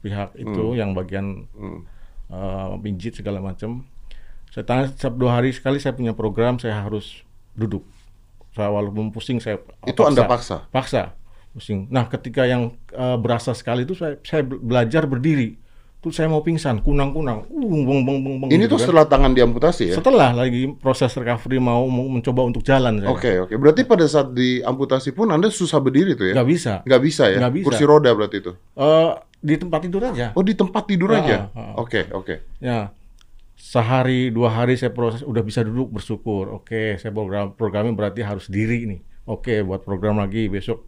[0.00, 1.84] pihak itu yang bagian Hmm.
[2.32, 3.84] eh, pijit segala macam.
[4.48, 7.20] Saya tanya setiap dua hari sekali saya punya program, saya harus
[7.52, 7.84] duduk.
[8.54, 11.18] Saya walaupun pusing saya itu anda paksa paksa
[11.50, 11.86] pusing.
[11.90, 15.58] Nah, ketika yang eh, berasa sekali itu saya saya be- belajar berdiri.
[15.98, 17.48] Terus saya mau pingsan, kunang-kunang.
[17.48, 18.84] Uh, beng, beng, beng, beng, ini gitu tuh kan.
[18.84, 23.00] setelah tangan diamputasi ya Setelah lagi proses recovery mau mencoba untuk jalan.
[23.08, 23.56] Oke oke.
[23.56, 26.34] Berarti pada saat diamputasi pun anda susah berdiri tuh ya?
[26.36, 26.72] Nggak bisa.
[26.84, 27.38] Nggak bisa ya?
[27.40, 27.66] Nggak bisa.
[27.72, 28.52] Kursi roda berarti itu.
[28.52, 30.28] Eh, di tempat tidur aja.
[30.36, 31.36] Oh di tempat tidur Ah, aja.
[31.56, 31.72] ah, ah.
[31.80, 32.34] Oke oke.
[32.60, 32.92] Ya.
[33.64, 36.52] Sehari dua hari saya proses udah bisa duduk bersyukur.
[36.52, 39.00] Oke, saya program programnya berarti harus diri nih.
[39.24, 40.84] Oke, buat program lagi besok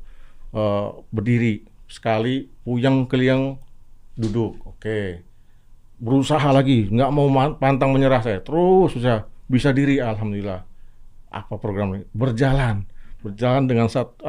[0.52, 3.56] eh, berdiri sekali puyang keliang
[4.12, 4.60] duduk.
[4.68, 5.24] Oke.
[5.96, 8.44] Berusaha lagi, nggak mau pantang menyerah saya.
[8.44, 10.60] Terus bisa bisa diri alhamdulillah.
[11.32, 12.04] Apa program ini?
[12.12, 12.84] Berjalan.
[13.24, 14.20] Berjalan dengan saat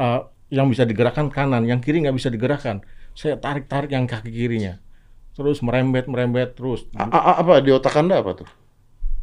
[0.48, 2.80] yang bisa digerakkan kanan, yang kiri nggak bisa digerakkan.
[3.12, 4.80] Saya tarik-tarik yang kaki kirinya
[5.38, 6.90] terus merembet merembet terus.
[6.92, 8.48] A- a- apa di otak Anda apa tuh?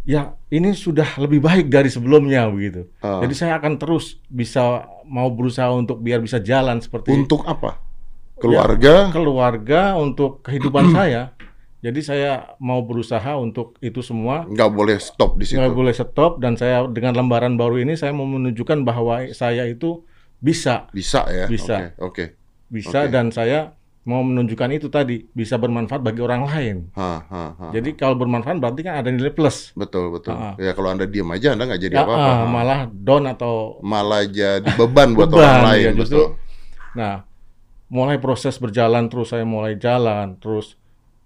[0.06, 2.88] Ya ini sudah lebih baik dari sebelumnya begitu.
[3.02, 3.20] Ah.
[3.20, 7.82] Jadi saya akan terus bisa mau berusaha untuk biar bisa jalan seperti Untuk apa?
[8.36, 9.10] Keluarga?
[9.10, 11.34] keluarga untuk kehidupan saya.
[11.82, 15.58] Jadi saya mau berusaha untuk itu semua Nggak boleh stop di situ.
[15.58, 20.02] nggak boleh stop dan saya dengan lembaran baru ini saya mau menunjukkan bahwa saya itu
[20.38, 21.46] bisa Bisa ya?
[21.46, 21.94] Bisa.
[22.02, 22.26] Oke.
[22.26, 22.26] oke.
[22.68, 23.10] bisa Oke.
[23.10, 26.78] dan saya mau menunjukkan itu tadi bisa bermanfaat bagi orang lain.
[26.94, 27.66] Ha, ha, ha.
[27.74, 29.74] Jadi kalau bermanfaat berarti kan ada nilai plus.
[29.74, 30.38] Betul betul.
[30.38, 30.54] Ah.
[30.62, 32.30] Ya kalau anda diam aja anda nggak jadi Ya, apa-apa.
[32.30, 32.46] Ha.
[32.46, 35.86] malah down atau Malah jadi beban buat Beban, orang lain.
[35.90, 36.24] ya, justru.
[36.94, 37.26] nah
[37.90, 40.78] mulai proses berjalan terus saya mulai jalan terus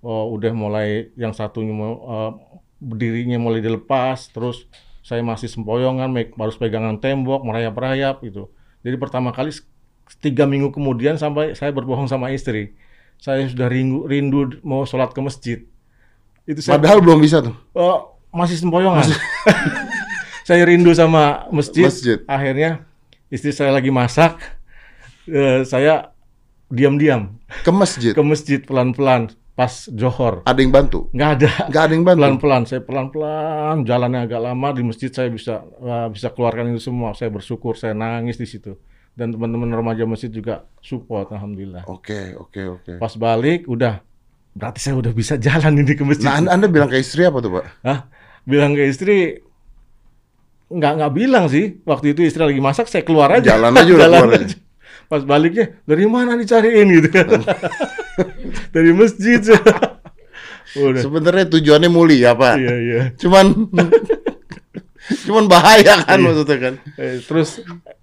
[0.02, 2.32] oh, udah mulai yang satunya mau eh,
[2.80, 4.66] berdirinya mulai dilepas terus
[5.04, 8.50] saya masih sempoyongan harus pegangan tembok merayap-rayap gitu.
[8.82, 9.52] Jadi pertama kali
[10.18, 12.74] tiga minggu kemudian sampai saya berbohong sama istri
[13.20, 15.60] saya sudah rindu, rindu mau sholat ke masjid.
[16.48, 17.52] Itu saya Padahal belum bisa tuh.
[17.76, 19.12] Oh, masih sempoyongan.
[20.48, 21.92] saya rindu sama masjid.
[21.92, 22.18] Masjid.
[22.26, 22.88] Akhirnya
[23.28, 24.40] istri saya lagi masak,
[25.28, 26.16] eh, saya
[26.72, 28.16] diam-diam Ke masjid.
[28.16, 30.40] ke masjid pelan-pelan pas johor.
[30.48, 31.12] Ada yang bantu?
[31.12, 31.50] Nggak ada.
[31.68, 32.20] Nggak ada yang bantu.
[32.24, 37.12] Pelan-pelan, saya pelan-pelan jalannya agak lama di masjid saya bisa eh, bisa keluarkan itu semua.
[37.20, 38.80] Saya bersyukur, saya nangis di situ.
[39.20, 41.84] Dan teman-teman remaja masjid juga support, alhamdulillah.
[41.86, 42.92] Oke oke oke.
[42.96, 44.00] Pas balik, udah
[44.56, 46.24] berarti saya udah bisa jalan ini ke masjid.
[46.24, 47.66] Nah anda, anda bilang ke istri apa tuh pak?
[47.84, 48.00] Hah?
[48.48, 49.44] Bilang ke istri
[50.72, 51.84] nggak nggak bilang sih.
[51.84, 53.60] Waktu itu istri lagi masak, saya keluar aja.
[53.60, 54.48] Jalan aja udah Jalan keluar aja.
[54.48, 54.58] aja.
[55.10, 57.28] Pas baliknya, dari mana dicariin gitu kan?
[58.72, 59.42] dari masjid.
[60.80, 61.02] Udah.
[61.02, 62.56] Sebenarnya tujuannya mulia pak.
[62.56, 63.02] Iya iya.
[63.18, 63.46] Cuman
[65.26, 66.24] cuman bahaya kan Iya.
[66.24, 66.74] maksudnya kan.
[66.96, 67.50] Eh, terus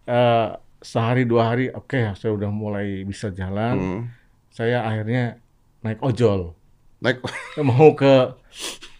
[0.05, 0.48] eh,
[0.87, 3.75] sehari dua hari, oke, saya udah mulai bisa jalan.
[3.75, 4.03] Hmm.
[4.49, 5.42] Saya akhirnya
[5.83, 6.55] naik ojol.
[6.96, 7.20] Naik
[7.61, 8.38] Mau ke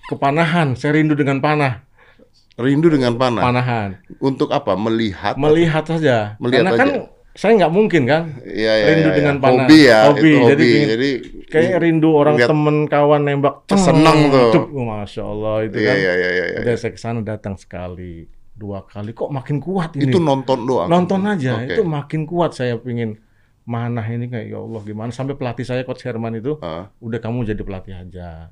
[0.05, 0.75] ke panahan.
[0.75, 1.87] Saya rindu dengan panah.
[2.57, 3.45] rindu dengan panah.
[3.45, 4.01] Panahan.
[4.19, 4.75] Untuk apa?
[4.75, 5.37] Melihat.
[5.37, 6.35] Melihat saja.
[6.37, 7.01] Melihat Karena kan aja.
[7.33, 9.43] saya nggak mungkin kan Iya, iya, rindu iya, dengan iya.
[9.45, 9.65] panah.
[9.65, 9.99] Hobi ya.
[10.09, 10.31] Hobi.
[10.33, 10.71] Itu hobi.
[10.89, 11.11] Jadi,
[11.47, 14.73] kayak rindu orang lihat- temen kawan nembak Seneng tuh.
[14.73, 16.45] Oh, masya Allah itu Iya kan iya iya iya.
[16.49, 16.59] iya.
[16.65, 18.25] udah saya ke sana datang sekali
[18.57, 20.89] dua kali kok makin kuat ini Itu nonton doang.
[20.89, 21.71] nonton aja Oke.
[21.71, 23.21] itu makin kuat saya pingin
[23.63, 26.89] mana ini kayak ya Allah gimana sampai pelatih saya coach Herman itu Ah.
[26.99, 28.49] udah kamu jadi pelatih aja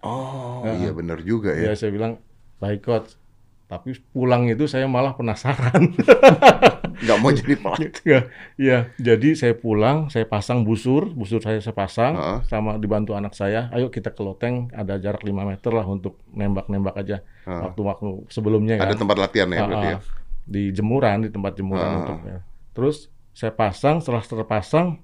[0.00, 0.74] Oh Ah.
[0.74, 1.68] iya benar juga ya.
[1.68, 2.22] ya saya bilang
[2.56, 3.18] baik coach
[3.66, 5.90] tapi pulang itu saya malah penasaran
[6.94, 7.90] Nggak mau jadi pelatih.
[8.04, 8.20] ya,
[8.54, 12.38] ya, jadi saya pulang, saya pasang busur, busur saya saya pasang, Heeh.
[12.46, 13.70] sama dibantu anak saya.
[13.70, 17.24] Ayo kita ke loteng, ada jarak 5 meter lah untuk nembak-nembak aja.
[17.42, 18.86] Waktu-waktu sebelumnya kan.
[18.86, 19.98] Ada tempat latihan ya Ah, berarti ya.
[20.42, 21.96] Di jemuran, di tempat jemuran Ah.
[21.98, 22.18] untuk.
[22.24, 22.38] ya.
[22.72, 22.96] Terus
[23.30, 25.00] saya pasang, setelah terpasang,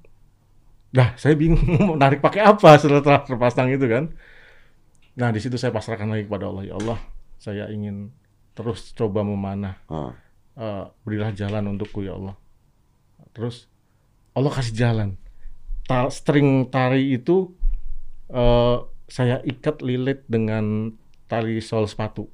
[0.89, 4.13] dah saya bingung mau narik pakai apa setelah telah terpasang itu kan.
[5.15, 6.99] Nah di situ saya pasrahkan lagi kepada Allah, ya Allah,
[7.37, 8.13] saya ingin
[8.53, 10.15] terus coba memanah Ah.
[10.59, 12.35] Eh, berilah jalan untukku ya Allah.
[13.31, 13.71] Terus
[14.35, 15.15] Allah kasih jalan.
[15.87, 17.55] Ta string tari itu
[18.27, 20.91] eh, saya ikat lilit dengan
[21.31, 22.27] tali sol sepatu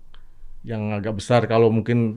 [0.65, 1.45] yang agak besar.
[1.45, 2.17] Kalau mungkin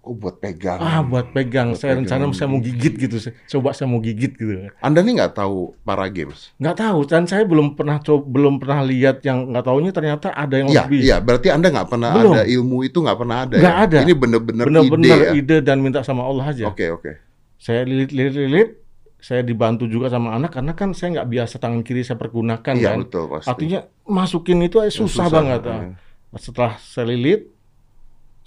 [0.00, 0.78] Oh buat pegang.
[0.78, 2.24] ah buat pegang, Buat saya pegang.
[2.24, 3.16] rencana saya mau gigit gitu.
[3.18, 4.70] Saya- Coba saya mau gigit gitu.
[4.78, 6.54] Anda nih nggak tahu para games?
[6.56, 10.54] Nggak tahu dan saya belum pernah coba, belum pernah lihat yang nggak taunya ternyata ada
[10.56, 11.00] yang Iya, lebih.
[11.02, 11.16] iya.
[11.18, 12.32] Berarti Anda nggak pernah Belum.
[12.32, 13.84] ada ilmu itu nggak pernah ada Nggak ya?
[13.84, 13.98] ada.
[14.00, 15.30] Ini bener-bener ide Benar-benar ya?
[15.34, 16.64] ide dan minta sama Allah aja.
[16.66, 17.12] Oke, oke.
[17.58, 18.78] saya lilit-lilit-lilit,
[19.18, 22.88] saya dibantu juga sama anak karena kan saya nggak biasa tangan kiri saya pergunakan Iya,
[22.88, 22.98] kan.
[23.02, 23.50] betul pasti.
[23.50, 25.60] Artinya masukin itu susah, susah, banget.
[25.66, 25.92] ah.
[26.32, 27.50] Setelah saya lilit,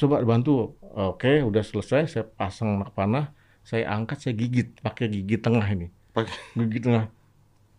[0.01, 0.73] coba bantu.
[0.83, 5.87] Oke, udah selesai, saya pasang anak panah, saya angkat, saya gigit pakai gigi tengah ini.
[6.11, 7.07] Pakai- Gigi tengah.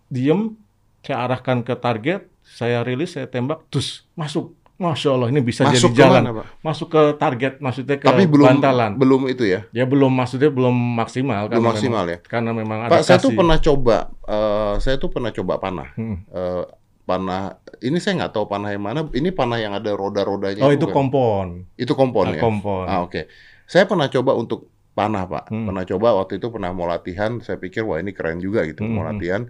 [0.07, 0.55] Diem,
[1.01, 4.55] saya arahkan ke target, saya rilis, saya tembak, terus masuk.
[4.73, 6.23] Masya Allah, ini bisa Masuk jadi jalan.
[6.27, 6.47] mana, Pak?
[6.59, 8.91] Masuk ke target, maksudnya ke Tapi belum bantalan.
[8.99, 9.63] belum itu ya.
[9.71, 12.19] Ya belum maksudnya belum maksimal Belum karena maksimal memang, ya?
[12.27, 15.89] Karena memang ada Pak, saya tuh pernah coba, eh, saya tuh pernah coba panah.
[15.95, 16.27] Hmm.
[16.27, 16.65] Eh,
[17.03, 19.07] panah, ini saya nggak tahu panah yang mana.
[19.11, 20.63] Ini panah yang ada roda-rodanya.
[20.63, 20.95] Oh itu bukan?
[20.97, 21.47] kompon.
[21.75, 22.41] Itu kompon Ah, ya.
[22.41, 22.85] kompon.
[22.87, 23.27] Ah oke.
[23.67, 25.51] Saya pernah coba untuk panah pak.
[25.51, 25.67] Hmm.
[25.67, 27.41] Pernah coba waktu itu pernah mau latihan.
[27.41, 29.11] Saya pikir wah ini keren juga gitu Hmm, mau hmm.
[29.17, 29.43] latihan.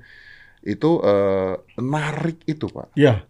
[0.62, 2.94] Itu eh, narik itu pak.
[2.94, 3.26] Ya,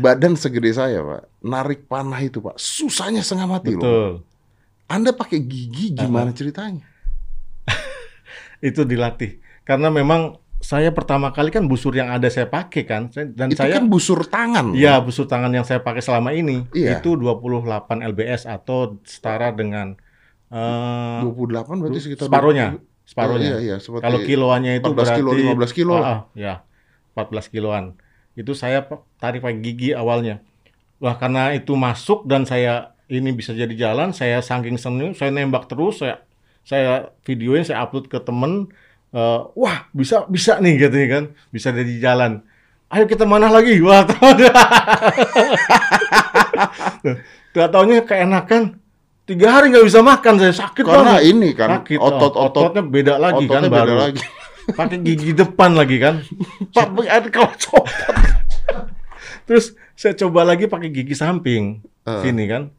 [0.00, 1.22] Badan segede saya pak.
[1.40, 2.56] Narik panah itu pak.
[2.56, 3.80] Susahnya setengah mati loh.
[3.80, 4.10] betul.
[4.84, 6.84] Anda pakai gigi gimana ceritanya?
[8.60, 9.40] Itu dilatih.
[9.64, 13.76] Karena memang saya pertama kali kan busur yang ada saya pakai kan dan itu saya
[13.76, 14.72] kan busur tangan.
[14.72, 17.04] ya busur tangan yang saya pakai selama ini Iya.
[17.04, 19.92] itu 28 lbs atau setara dengan
[20.48, 23.12] eh 28 berarti sekitar separuhnya, 20.
[23.12, 23.50] separuhnya.
[23.52, 26.04] Oh, iya, iya, seperti Kalau kiloannya itu 14 kilo, berarti 15 kilo lah.
[26.04, 26.54] Ah, ah, ya.
[27.12, 27.84] 14 kiloan.
[28.32, 28.88] Itu saya
[29.20, 30.40] tarik pakai gigi awalnya.
[30.98, 35.68] Wah, karena itu masuk dan saya ini bisa jadi jalan, saya saking seneng, saya nembak
[35.68, 36.24] terus, saya
[36.64, 38.72] saya videoin, saya upload ke temen,
[39.14, 42.42] eh, wah bisa bisa nih gitu kan, bisa jadi jalan.
[42.90, 43.78] Ayo kita mana lagi?
[43.80, 44.02] Wah,
[47.54, 48.82] Gak taunya keenakan,
[49.24, 51.30] tiga hari nggak bisa makan, saya sakit Karena banget.
[51.30, 53.94] ini kan Sakit, otot-otot ototnya beda lagi kan ototnya beda baru.
[54.00, 54.22] lagi.
[54.64, 56.24] Pakai gigi depan lagi kan.
[56.72, 57.84] Pak, ada kalau copot.
[59.44, 62.20] Terus saya coba lagi pakai gigi samping Eh.
[62.20, 62.72] sini kan.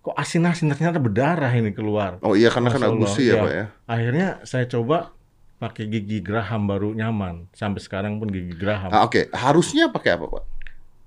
[0.00, 2.16] Kok asin-asin ternyata berdarah ini keluar.
[2.20, 3.40] Oh iya karena kan agusi ya iya.
[3.40, 3.64] Pak ya.
[3.86, 5.12] Akhirnya saya coba
[5.58, 7.50] pakai gigi Graham baru nyaman.
[7.52, 8.90] Sampai sekarang pun gigi Graham.
[8.90, 10.44] Ah, Oke, harusnya pakai apa Pak?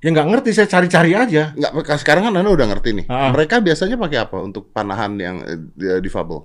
[0.01, 1.53] Ya nggak ngerti, saya cari-cari aja.
[1.53, 3.05] Nggak, sekarang kan Anda udah ngerti nih.
[3.07, 3.29] Ah.
[3.29, 6.41] Mereka biasanya pakai apa untuk panahan yang eh, difabel?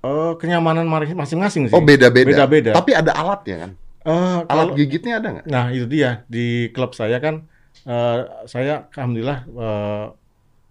[0.00, 1.74] Eh, kenyamanan masing-masing sih.
[1.76, 2.46] Oh beda-beda.
[2.46, 2.70] Beda-beda.
[2.72, 3.70] Tapi ada alatnya kan?
[4.00, 5.46] Eh, Alat kalau- gigitnya ada nggak?
[5.46, 7.44] Nah itu dia di klub saya kan
[7.84, 8.18] eh,
[8.48, 10.06] saya alhamdulillah eh,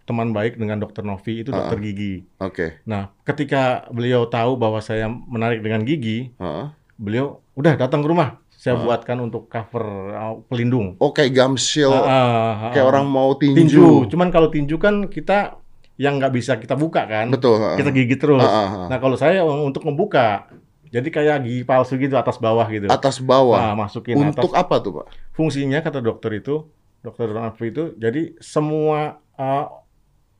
[0.10, 1.84] teman baik dengan dokter Novi itu dokter Ah.
[1.84, 2.26] gigi.
[2.42, 2.82] Oke.
[2.90, 6.66] Nah ketika beliau tahu bahwa saya menarik dengan gigi, Heeh.
[7.00, 8.30] Beliau udah datang ke rumah.
[8.52, 8.84] Saya Ah.
[8.84, 11.00] buatkan untuk cover uh, pelindung.
[11.00, 12.20] Oh kayak gum shield, Ah, ah,
[12.68, 13.56] ah, kayak orang mau tinju.
[13.56, 13.88] tinju.
[14.12, 15.56] Cuman kalau tinju kan kita
[15.96, 17.56] yang nggak bisa kita buka kan, Betul.
[17.58, 17.80] heeh.
[17.80, 18.40] kita gigit terus.
[18.40, 18.88] Ah, ah, ah.
[18.88, 20.52] Nah kalau saya untuk membuka,
[20.86, 22.88] jadi kayak gigi palsu gitu atas bawah gitu.
[22.88, 23.60] Atas bawah.
[23.62, 24.60] Nah, masukin Untuk atas.
[24.60, 25.06] apa tuh Pak?
[25.32, 26.68] fungsinya kata dokter itu,
[27.00, 29.66] dokter Nafi itu, jadi semua uh,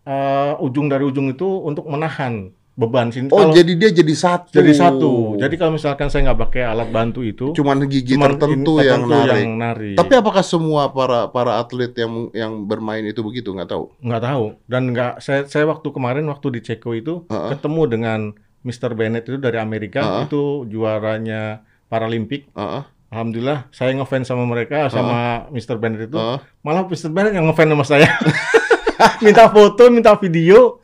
[0.04, 3.28] uh, ujung dari ujung itu untuk menahan beban sini.
[3.28, 4.56] Oh Kalau- jadi dia jadi satu.
[4.56, 5.36] jadi satu.
[5.36, 9.12] Jadi kalau misalkan saya nggak pakai alat bantu itu, cuman gigi cuman tertentu, yang tertentu
[9.12, 9.36] narik.
[9.44, 9.96] yang narik.
[10.00, 13.92] Tapi apakah semua para para atlet yang yang bermain itu begitu nggak tahu?
[14.00, 17.50] nggak tahu dan nggak saya saya waktu kemarin waktu di Ceko itu Heeh.
[17.52, 18.20] ketemu dengan
[18.64, 18.96] Mr.
[18.96, 20.32] Bennett itu dari Amerika Heeh.
[20.32, 22.48] itu juaranya Paralimpik.
[22.56, 22.84] Heeh.
[23.10, 25.76] Alhamdulillah saya ngefans sama mereka sama Mr.
[25.76, 26.16] Bennett itu.
[26.16, 26.40] Heeh.
[26.64, 27.12] Malah Mr.
[27.12, 28.08] Bennett yang ngefans sama saya.
[29.24, 30.80] minta foto, minta video,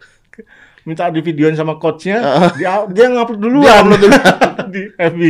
[0.85, 2.21] minta di videoin sama coachnya,
[2.53, 3.83] dia dia ngupload duluan
[4.69, 5.21] di FB.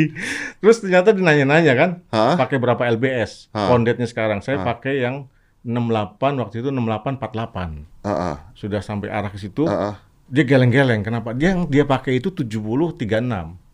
[0.59, 2.35] Terus ternyata dinanya-nanya kan, Hah?
[2.35, 3.71] pakai berapa LBS Hah?
[3.71, 4.43] kondetnya sekarang.
[4.43, 4.75] Saya Hah?
[4.75, 5.31] pakai yang
[5.63, 8.05] 68 waktu itu 6848.
[8.05, 8.35] Heeh.
[8.53, 9.95] Sudah sampai arah ke situ, Heeh.
[10.29, 11.01] dia geleng-geleng.
[11.01, 11.31] Kenapa?
[11.31, 13.65] Dia yang dia pakai itu 70 36.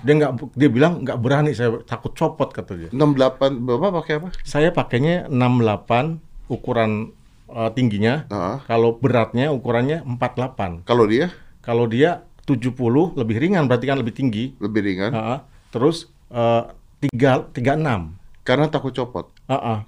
[0.00, 2.88] Dia nggak dia bilang nggak berani saya takut copot kata dia.
[2.88, 4.28] 68 Bapak pakai apa?
[4.40, 7.12] Saya pakainya 68 ukuran
[7.50, 8.24] eh, tingginya.
[8.30, 8.56] Heeh.
[8.64, 10.86] Kalau beratnya ukurannya 48.
[10.86, 14.56] Kalau dia Kalau dia 70 lebih ringan berarti kan lebih tinggi.
[14.58, 15.38] lebih ringan Heeh.
[15.70, 16.62] Terus eh,
[17.00, 18.16] tiga 36.
[18.42, 19.30] karena takut copot.
[19.46, 19.78] Heeh.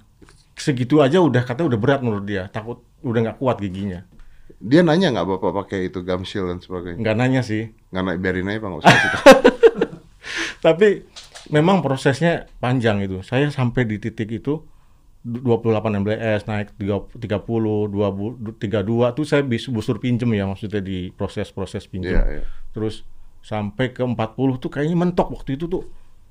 [0.53, 2.47] Segitu aja udah kata udah berat menurut dia.
[2.47, 4.05] Takut udah nggak kuat giginya.
[4.63, 6.99] Dia nanya nggak Bapak pakai itu gum shield dan sebagainya?
[7.03, 7.73] Nggak nanya sih.
[7.91, 8.95] Nggak naik biarin aja Pak nggak usah.
[10.65, 11.03] Tapi
[11.51, 13.19] memang prosesnya panjang itu.
[13.25, 14.63] Saya sampai di titik itu
[15.23, 17.39] 28 MBS naik 30 30
[17.95, 22.19] 20 32 tuh saya bis busur pinjem ya maksudnya di proses-proses pinjem.
[22.19, 22.45] Iya, iya.
[22.75, 23.07] Terus
[23.39, 24.15] sampai ke 40
[24.59, 25.83] tuh kayaknya mentok waktu itu tuh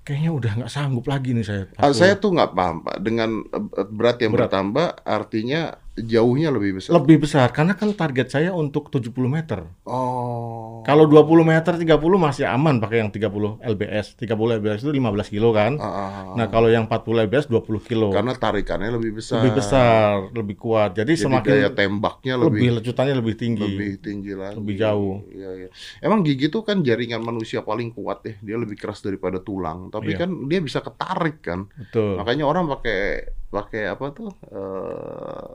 [0.02, 1.62] kayaknya udah nggak sanggup lagi nih saya.
[1.80, 2.00] Ah, 40.
[2.04, 2.96] saya tuh nggak paham Pak.
[3.00, 4.52] Dengan eh, berat yang Berat.
[4.52, 6.96] bertambah artinya jauhnya lebih besar.
[6.96, 9.68] lebih besar karena kan target saya untuk 70 meter.
[9.84, 10.80] Oh.
[10.82, 14.16] Kalau 20 meter 30 masih aman pakai yang 30 LBS.
[14.16, 15.76] 30 LBS itu 15 kilo kan.
[15.76, 16.34] Ah, ah, ah.
[16.34, 18.08] Nah, kalau yang 40 LBS 20 kilo.
[18.08, 19.44] karena tarikannya lebih besar.
[19.44, 20.96] lebih besar, lebih kuat.
[20.96, 23.62] Jadi, Jadi semakin daya tembaknya lebih lebih lecutannya lebih tinggi.
[23.62, 24.56] lebih tinggi lagi.
[24.58, 25.16] Lebih jauh.
[25.28, 25.68] Iya, iya.
[26.00, 28.34] Emang gigi tuh kan jaringan manusia paling kuat ya.
[28.40, 29.92] Dia lebih keras daripada tulang.
[29.92, 30.24] Tapi Iya.
[30.24, 31.68] kan dia bisa ketarik kan.
[31.76, 32.16] Betul.
[32.16, 34.32] Makanya orang pakai pakai apa tuh?
[34.48, 35.52] eh,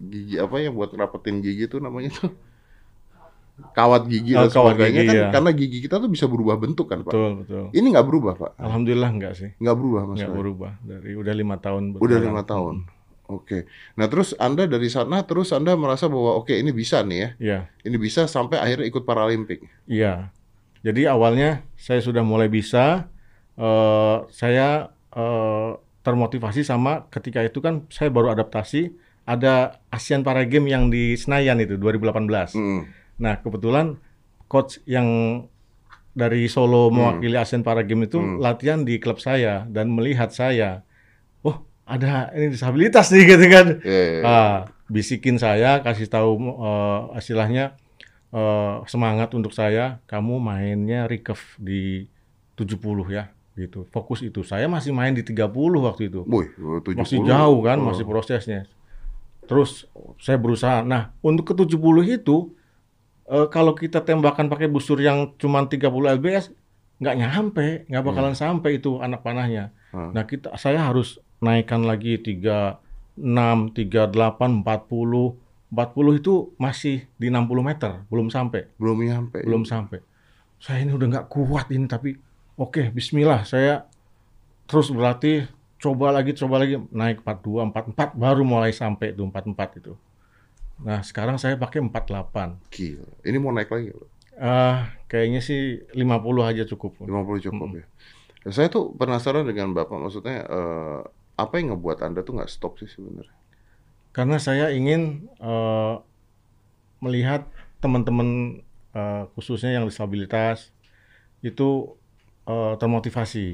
[0.00, 2.32] gigi apa yang buat rapetin gigi tuh namanya tuh
[3.76, 5.28] kawat gigi Oh, dan sebagainya gigi, kan iya.
[5.28, 7.12] karena gigi kita tuh bisa berubah bentuk kan pak.
[7.12, 7.64] Betul, betul.
[7.70, 8.50] Ini nggak berubah pak?
[8.56, 9.52] Alhamdulillah enggak sih.
[9.60, 10.16] Nggak berubah mas?
[10.16, 10.38] Enggak Roy?
[10.40, 11.82] berubah dari udah lima tahun.
[11.94, 12.88] Udah lima tahun.
[13.28, 13.68] Oke.
[13.94, 17.28] Nah terus anda dari sana terus anda merasa bahwa oke ini bisa nih ya.
[17.36, 19.60] Iya, Ini bisa sampai akhirnya ikut Paralimpik.
[19.84, 20.32] iya.
[20.80, 23.12] Jadi awalnya saya sudah mulai bisa.
[23.54, 25.70] eh saya eh,
[26.10, 28.90] termotivasi sama ketika itu kan saya baru adaptasi
[29.22, 32.58] ada Asian Para Games yang di Senayan itu 2018.
[32.58, 32.82] Mm.
[33.22, 33.94] Nah, kebetulan
[34.50, 35.06] coach yang
[36.10, 36.94] dari Solo Hmm.
[36.98, 40.82] mewakili Asian Para Games itu latihan di klub saya dan melihat saya,
[41.46, 43.66] oh ada ini disabilitas nih gitu kan.
[43.86, 44.22] Iya, iya, iya.
[44.26, 44.56] Ah,
[44.90, 47.78] bisikin saya, kasih tahu eh, istilahnya
[48.34, 52.10] eh, semangat untuk saya, kamu mainnya recurve di
[52.58, 53.86] 70 ya gitu.
[53.90, 54.42] Fokus itu.
[54.42, 55.46] Saya masih main di 30
[55.82, 56.96] waktu itu Wih, 70.
[56.96, 57.90] masih jauh kan, Oh.
[57.90, 58.66] masih prosesnya.
[59.44, 59.86] Terus
[60.16, 60.82] saya berusaha.
[60.82, 62.54] Nah, untuk ke 70 itu
[63.26, 65.86] eh, kalau kita tembakan pakai busur yang cuma 30
[66.18, 66.50] lbs
[66.98, 69.70] nggak nyampe, nggak bakalan sampai itu anak panahnya.
[69.90, 70.10] Hmm.
[70.12, 72.76] Nah kita, saya harus naikkan lagi 36,
[73.72, 75.38] 38, 40,
[75.70, 79.40] 40 itu masih di 60 meter, belum sampai, Belum nyampe.
[79.40, 80.02] belum sampai.
[80.58, 82.18] Saya ini udah nggak kuat ini, tapi
[82.60, 83.88] oke, Bismillah, saya
[84.68, 85.48] terus berlatih,
[85.80, 89.96] coba lagi, coba lagi, naik 42, 44, baru mulai sampai itu 44 itu.
[90.84, 92.72] Nah sekarang saya pakai 48.
[92.72, 93.08] Gila.
[93.24, 94.08] Ini mau naik lagi loh.
[94.40, 97.00] Ah, kayaknya sih 50 aja cukup.
[97.04, 97.84] 50 cukup ya.
[98.48, 101.00] Saya tuh penasaran dengan Bapak, maksudnya eh,
[101.36, 103.36] apa yang ngebuat Anda tuh nggak stop sih sebenarnya?
[104.16, 105.94] Karena saya ingin eh,
[107.04, 107.44] melihat
[107.84, 108.60] teman-teman
[108.96, 110.72] eh, khususnya yang disabilitas
[111.44, 111.99] itu
[112.50, 113.46] eh, termotivasi.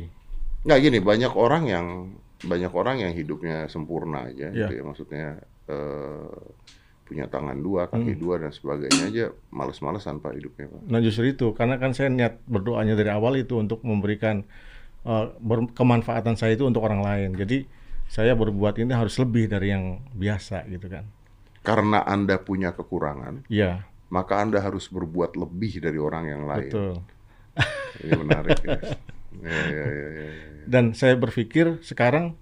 [0.64, 1.86] Nggak gini, banyak orang yang
[2.42, 4.66] banyak orang yang hidupnya sempurna aja, Iya.
[4.66, 4.82] gitu ya.
[4.82, 5.26] Maksudnya
[5.66, 6.36] eh,
[7.06, 10.80] punya tangan dua, kaki dua dan sebagainya aja, males-malesan pak hidupnya pak.
[10.90, 14.42] Nah justru itu, karena kan saya niat berdoanya dari awal itu untuk memberikan
[15.38, 17.38] ber- kemanfaatan saya itu untuk orang lain.
[17.38, 17.62] Jadi
[18.10, 21.06] saya berbuat ini harus lebih dari yang biasa gitu kan.
[21.62, 26.70] Karena Anda punya kekurangan, Iya, maka Anda harus berbuat lebih dari orang yang lain.
[26.70, 26.94] betul.
[28.04, 28.78] Ini menarik ya.
[29.36, 30.64] Ya, ya, ya, ya, ya.
[30.66, 32.34] Dan saya berpikir sekarang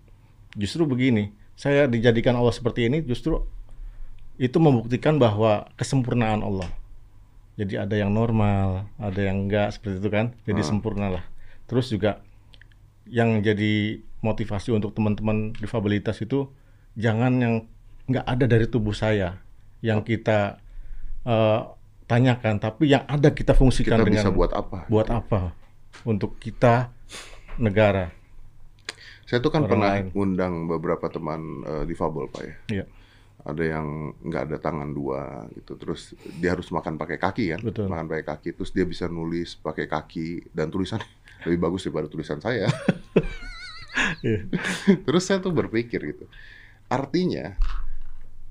[0.54, 3.44] justru begini, saya dijadikan Allah seperti ini justru
[4.40, 6.70] itu membuktikan bahwa kesempurnaan Allah.
[7.54, 10.34] Jadi ada yang normal, ada yang enggak seperti itu kan.
[10.42, 11.24] Jadi sempurna lah.
[11.70, 12.18] Terus juga
[13.06, 16.50] yang jadi motivasi untuk teman-teman difabilitas itu
[16.96, 17.54] jangan yang
[18.08, 19.38] nggak ada dari tubuh saya
[19.84, 20.58] yang kita
[21.28, 21.60] eh,
[22.04, 24.84] tanyakan, tapi yang ada kita fungsikan Kita dengan bisa buat apa?
[24.86, 25.56] buat apa
[26.04, 26.92] untuk kita
[27.56, 28.12] negara.
[29.24, 30.12] Saya tuh kan Orang pernah lain.
[30.12, 32.54] ngundang beberapa teman eh, difabel pak ya.
[32.70, 32.84] Iya,
[33.44, 33.86] Ada yang
[34.20, 37.88] nggak ada tangan dua gitu, terus dia harus makan pakai kaki kan, Betul.
[37.88, 41.00] makan pakai kaki, terus dia bisa nulis pakai kaki dan tulisan
[41.48, 42.68] lebih bagus daripada tulisan saya.
[44.26, 44.50] Iya.
[45.06, 46.26] terus saya tuh berpikir gitu,
[46.90, 47.54] artinya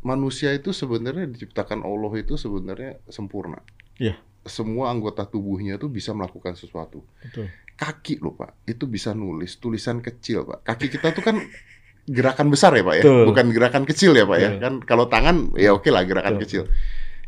[0.03, 3.59] manusia itu sebenarnya diciptakan Allah itu sebenarnya sempurna.
[3.97, 7.01] Iya, Semua anggota tubuhnya tuh bisa melakukan sesuatu.
[7.23, 7.47] betul.
[7.73, 11.41] kaki loh pak itu bisa nulis tulisan kecil pak kaki kita tuh kan
[12.05, 13.23] gerakan besar ya pak ya Betul.
[13.33, 14.61] bukan gerakan kecil ya pak ya Betul.
[14.61, 16.43] kan kalau tangan ya oke lah gerakan Betul.
[16.45, 16.63] kecil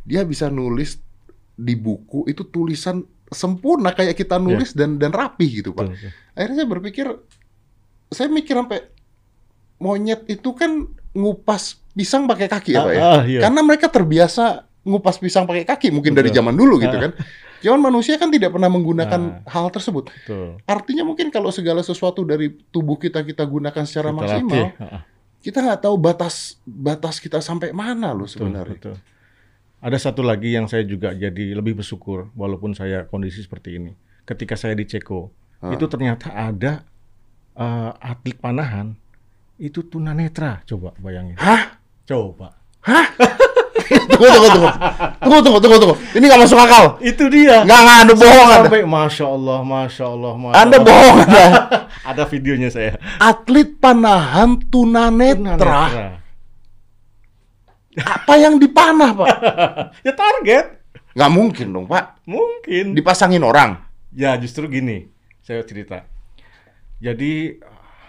[0.05, 1.01] dia bisa nulis
[1.57, 3.01] di buku itu tulisan
[3.33, 6.11] sempurna kayak kita nulis dan dan rapi gitu pak betul, betul.
[6.37, 7.05] akhirnya saya berpikir
[8.13, 8.79] saya mikir sampai
[9.81, 10.85] monyet itu kan
[11.17, 13.39] ngupas pisang pakai kaki ya pak ya Ah, ah, iya.
[13.41, 14.43] karena mereka terbiasa
[14.83, 16.37] ngupas pisang pakai kaki mungkin dari Betul.
[16.37, 17.03] zaman dulu gitu Ah.
[17.09, 17.13] kan
[17.55, 19.49] Cuman manusia kan tidak pernah menggunakan Ah.
[19.49, 20.05] hal tersebut.
[20.05, 20.61] betul.
[20.63, 24.67] Artinya mungkin kalau segala sesuatu dari tubuh kita kita gunakan secara Kita maksimal, latih.
[24.77, 25.01] Ah,
[25.39, 28.77] kita nggak tahu batas batas kita sampai mana loh Betul, sebenarnya.
[28.77, 28.95] betul.
[29.81, 33.97] Ada satu lagi yang saya juga jadi lebih bersyukur walaupun saya kondisi seperti ini.
[34.23, 35.73] Ketika saya di Ceko, Ah.
[35.73, 36.85] itu ternyata ada
[37.55, 38.93] eh, atlet panahan
[39.55, 40.61] itu tunanetra.
[40.65, 41.39] Coba bayangin.
[41.39, 41.81] Hah?
[42.05, 42.53] Coba.
[43.85, 44.69] tunggu, tunggu, tunggu,
[45.21, 45.95] tunggu, tunggu, tunggu, tunggu.
[46.13, 46.85] Ini nggak masuk akal.
[47.01, 47.65] Itu dia.
[47.65, 48.65] Nggak, nggak, Anda bohong Anda.
[48.69, 50.85] Sampai masya Allah, masya Allah, masya Anda Allah.
[50.85, 51.45] bohong Anda.
[52.13, 53.01] Ada videonya saya.
[53.17, 55.57] Atlet panahan tunanetra.
[55.57, 56.05] Tunanetra.
[57.95, 59.27] Apa yang dipanah pak?
[60.05, 60.65] ya target.
[61.15, 62.19] Nggak mungkin dong pak.
[62.27, 62.93] Mungkin.
[62.93, 63.79] Dipasangin orang.
[64.11, 65.09] Ya justru gini,
[65.41, 66.03] saya cerita.
[66.99, 67.59] Jadi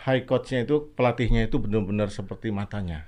[0.06, 3.06] high coachnya itu pelatihnya itu benar-benar seperti matanya,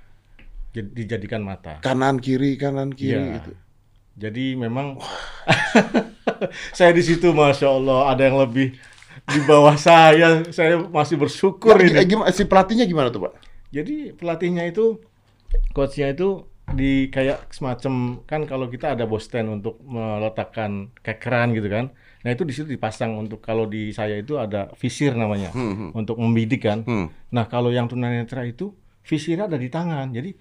[0.81, 1.79] dijadikan mata.
[1.79, 3.35] Kanan kiri, kanan kiri Iya.
[3.39, 3.51] gitu.
[4.19, 4.99] Jadi memang
[6.75, 8.75] saya di situ, masya Allah, ada yang lebih
[9.25, 10.43] di bawah saya.
[10.49, 12.07] Saya masih bersyukur Ya, ini.
[12.07, 13.33] gimana, si pelatihnya gimana tuh pak?
[13.69, 14.97] Jadi pelatihnya itu,
[15.71, 21.65] coachnya itu di kayak semacam kan kalau kita ada bos stand untuk meletakkan kekeran gitu
[21.65, 21.89] kan.
[22.21, 25.89] Nah itu di situ dipasang untuk kalau di saya itu ada visir namanya Hmm, hmm.
[25.97, 26.85] untuk membidik kan.
[26.85, 27.09] Hmm.
[27.31, 28.69] Nah kalau yang tunanetra itu
[29.01, 30.13] visirnya ada di tangan.
[30.13, 30.37] Jadi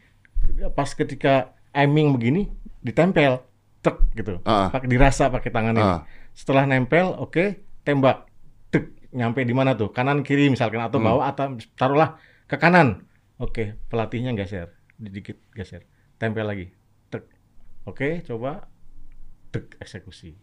[0.75, 2.49] pas ketika aiming begini
[2.83, 3.43] ditempel,
[3.83, 4.41] tek gitu.
[4.45, 4.71] Ah.
[4.73, 5.85] Pakai dirasa pakai tangan ini.
[5.85, 6.03] Ah.
[6.35, 8.31] Setelah nempel, oke, tembak,
[8.71, 9.91] tek, nyampe di mana tuh?
[9.91, 11.09] Kanan kiri misalkan atau Hmm.
[11.11, 13.07] bawah atau taruhlah ke kanan.
[13.39, 15.87] Oke, pelatihnya geser, dikit geser,
[16.19, 16.67] tempel lagi,
[17.11, 17.27] tek.
[17.87, 18.67] Oke, coba,
[19.55, 20.35] tek eksekusi,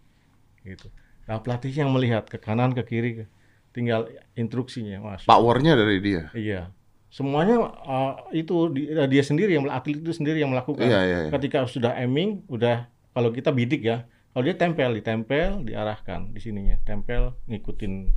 [0.64, 0.88] gitu.
[1.28, 3.28] Nah pelatih yang melihat ke kanan ke kiri,
[3.76, 4.08] tinggal
[4.40, 5.28] instruksinya, mas.
[5.28, 6.32] Powernya dari dia.
[6.32, 6.72] Iya.
[7.16, 10.84] Semuanya uh, itu di- uh, dia sendiri yang atlet itu sendiri yang melakukan.
[10.84, 11.32] Iya, iya, iya.
[11.32, 14.04] Ketika sudah aiming, udah kalau kita bidik ya,
[14.36, 18.12] kalau dia tempel, ditempel, diarahkan di sininya, tempel, ngikutin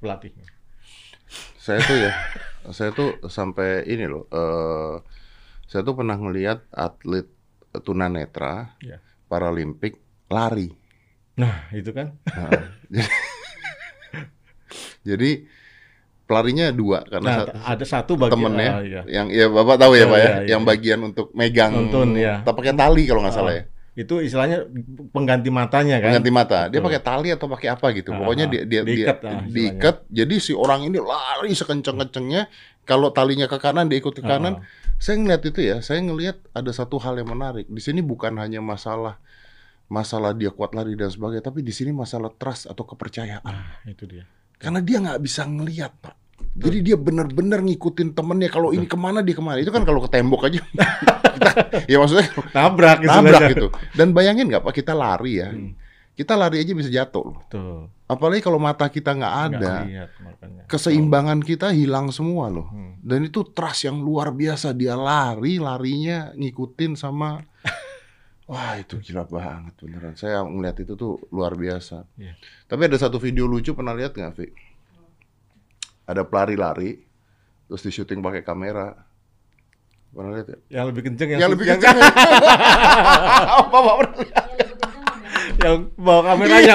[0.00, 0.48] pelatihnya.
[1.60, 2.12] Saya tuh ya,
[2.76, 4.24] saya tuh sampai ini loh.
[4.32, 4.96] eh
[5.68, 7.28] saya tuh pernah ngelihat atlet
[7.84, 9.04] tunanetra Iya.
[9.28, 10.00] Paralimpik
[10.32, 10.72] lari.
[11.36, 12.48] Nah itu kan, Nah,
[12.88, 13.04] jadi
[15.04, 15.30] Jadi
[16.24, 19.00] pelarinya dua karena Nah, satu, ada satu bagian temennya ah, iya.
[19.06, 20.40] yang ya bapak tahu ya Ya, pak ya, ya, ya.
[20.50, 22.40] yang bagian untuk megang Nuntun, ya.
[22.40, 23.64] tak pakai tali kalau nggak salah ya
[23.94, 24.66] Itu istilahnya
[25.08, 26.10] pengganti matanya kan.
[26.10, 26.86] pengganti mata dia Betul.
[26.90, 29.48] pakai tali atau pakai apa gitu Ah, pokoknya dia dia Diikat, dia istilahnya.
[29.48, 32.48] diikat jadi si orang ini lari sekencang kencangnya
[32.82, 34.66] kalau talinya ke kanan dia ikut ke kanan
[34.96, 38.58] saya ngeliat itu ya saya ngelihat ada satu hal yang menarik di sini bukan hanya
[38.58, 39.20] masalah
[39.86, 44.08] masalah dia kuat lari dan sebagainya tapi di sini masalah trust atau kepercayaan Ah, itu
[44.08, 44.24] dia.
[44.64, 46.16] Karena dia nggak bisa ngelihat pak
[46.54, 49.98] jadi dia benar-benar ngikutin temennya kalau ini ke mana dia ke mana itu kan kalau
[49.98, 50.62] ke tembok aja
[51.34, 51.50] kita,
[51.84, 53.50] ya maksudnya Nabrak nabrak istilahnya.
[53.50, 55.74] gitu dan bayangin nggak pak kita lari ya Hmm.
[56.14, 57.90] kita lari aja bisa jatuh loh Betul.
[58.06, 60.62] apalagi kalau mata kita nggak ada lihat makanya.
[60.64, 63.02] keseimbangan kita hilang semua loh Hmm.
[63.02, 67.42] dan itu trust yang luar biasa dia lari larinya ngikutin sama
[68.44, 72.36] wah itu gila banget beneran saya ngeliat itu tuh luar biasa Iya.
[72.64, 74.48] tapi ada satu video lucu pernah lihat nggak Vi
[76.04, 76.90] ada pelari lari
[77.64, 78.92] terus di syuting pakai kamera
[80.10, 81.80] pernah lihat ya Yang lebih kenceng yang, yang lebih yang,
[83.58, 84.46] apa pernah lihat?
[85.54, 86.74] yang bawa kameranya.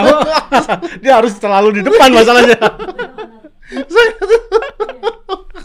[1.04, 2.58] dia harus selalu di depan masalahnya.
[3.86, 4.10] saya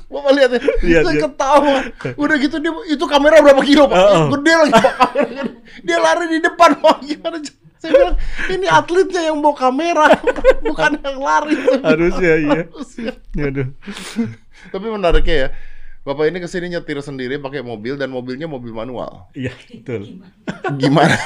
[0.06, 1.24] Bapak lihat ya, Lihat, saya lihat.
[1.26, 1.74] ketawa.
[2.14, 3.96] Udah gitu dia itu kamera berapa kilo pak?
[3.96, 4.24] Heeh.
[4.30, 5.42] Gede lagi pak kameranya.
[5.84, 7.38] Dia lari di depan pak gimana?
[7.78, 8.16] Saya bilang
[8.48, 10.08] ini atletnya yang bawa kamera,
[10.68, 11.56] bukan yang lari.
[11.84, 12.60] Harusnya iya.
[12.64, 13.12] Harusnya.
[13.36, 13.68] Aduh.
[14.72, 15.48] Tapi menariknya ya,
[16.04, 19.32] Bapak ini ke sini nyetir sendiri pakai mobil dan mobilnya mobil manual.
[19.32, 20.20] Iya, betul.
[20.76, 21.16] Gimana?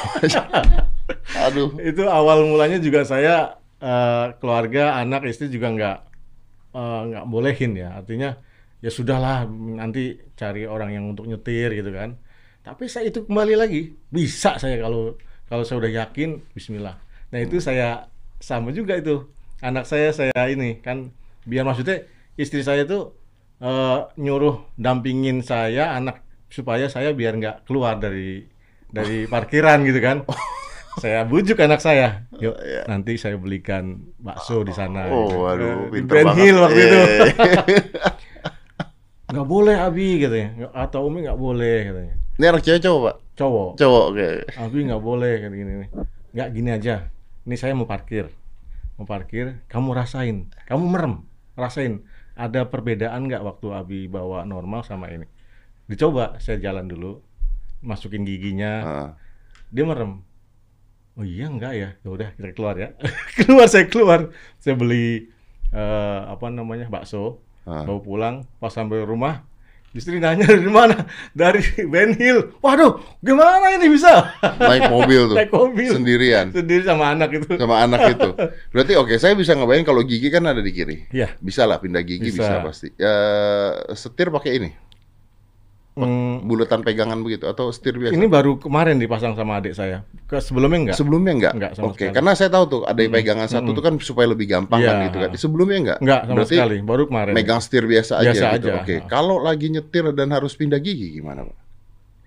[1.51, 1.75] Aduh.
[1.83, 5.99] Itu awal mulanya juga saya eh, keluarga, anak, istri juga nggak
[6.79, 7.99] eh, nggak bolehin ya.
[7.99, 8.39] Artinya
[8.79, 12.15] ya sudahlah nanti cari orang yang untuk nyetir gitu kan.
[12.61, 16.97] Tapi saya itu kembali lagi bisa saya kalau kalau saya udah yakin Bismillah.
[17.29, 19.25] Nah itu saya sama juga itu
[19.59, 21.11] anak saya saya ini kan
[21.43, 22.05] biar maksudnya
[22.35, 23.17] istri saya tuh
[23.59, 28.45] eh, nyuruh dampingin saya anak supaya saya biar nggak keluar dari
[28.89, 30.19] dari parkiran gitu kan.
[30.99, 32.83] Saya bujuk anak saya, yuk Iya.
[32.91, 35.07] nanti saya belikan bakso di sana.
[35.07, 35.39] Oh, gitu.
[35.47, 36.43] waduh, Eh, di pinter Ben banget.
[36.43, 36.99] Hill waktu Iya, itu.
[36.99, 38.03] iya, iya.
[39.31, 42.15] Nggak boleh Abi katanya, atau Umi nggak boleh katanya.
[42.39, 43.17] Ini anak cewek cowok pak?
[43.35, 44.29] Cowok, Cowok, oke.
[44.55, 45.89] Abi nggak boleh kayak gini nih.
[46.35, 46.95] Nggak gini aja.
[47.43, 48.31] Ini saya mau parkir,
[48.95, 49.59] mau parkir.
[49.67, 51.15] Kamu rasain, kamu merem,
[51.59, 52.07] rasain.
[52.39, 55.27] Ada perbedaan nggak waktu Abi bawa normal sama ini?
[55.91, 57.19] Dicoba, saya jalan dulu,
[57.83, 59.11] masukin giginya, Ah.
[59.75, 60.23] dia merem.
[61.19, 61.89] Oh iya enggak ya?
[61.99, 62.95] Ya udah kita keluar ya.
[63.43, 64.31] keluar saya keluar.
[64.63, 65.27] Saya beli
[65.75, 67.83] eh, apa namanya bakso, Ah.
[67.83, 68.37] bawa pulang.
[68.63, 69.43] Pas sampai rumah,
[69.97, 71.09] istri nanya dari mana?
[71.33, 72.59] Dari Ben Hill.
[72.61, 74.33] Waduh, gimana ini bisa?
[74.61, 75.37] Naik mobil tuh.
[75.37, 75.91] Naik mobil.
[75.93, 76.53] Sendirian.
[76.53, 77.57] Sendiri sama anak itu.
[77.57, 78.31] Sama anak itu.
[78.73, 80.97] Berarti oke, saya bisa ngebayang kalau gigi kan ada di kiri.
[81.13, 81.35] Iya.
[81.41, 82.65] Bisa lah pindah gigi bisa, Bisa.
[82.65, 82.89] pasti.
[82.99, 83.15] Ya,
[83.97, 84.71] setir pakai ini,
[86.01, 88.13] Hmm, bulatan pegangan begitu atau setir biasa.
[88.13, 90.07] ini baru kemarin dipasang sama adik saya.
[90.25, 90.97] Ke sebelumnya enggak?
[90.97, 91.53] Sebelumnya enggak?
[91.53, 92.15] Enggak Oke, sekali.
[92.15, 95.05] karena saya tahu tuh ada pegangan satu tuh kan supaya lebih gampang kan Iya.
[95.07, 95.31] gitu kan.
[95.35, 95.99] Sebelumnya enggak?
[95.99, 96.77] Enggak sama Berarti sekali.
[96.81, 97.33] Baru kemarin.
[97.33, 98.69] megang setir biasa aja Biasa gitu.
[98.69, 98.79] aja.
[98.79, 99.01] Oke, Ah.
[99.07, 101.57] kalau lagi nyetir dan harus pindah gigi gimana, Pak?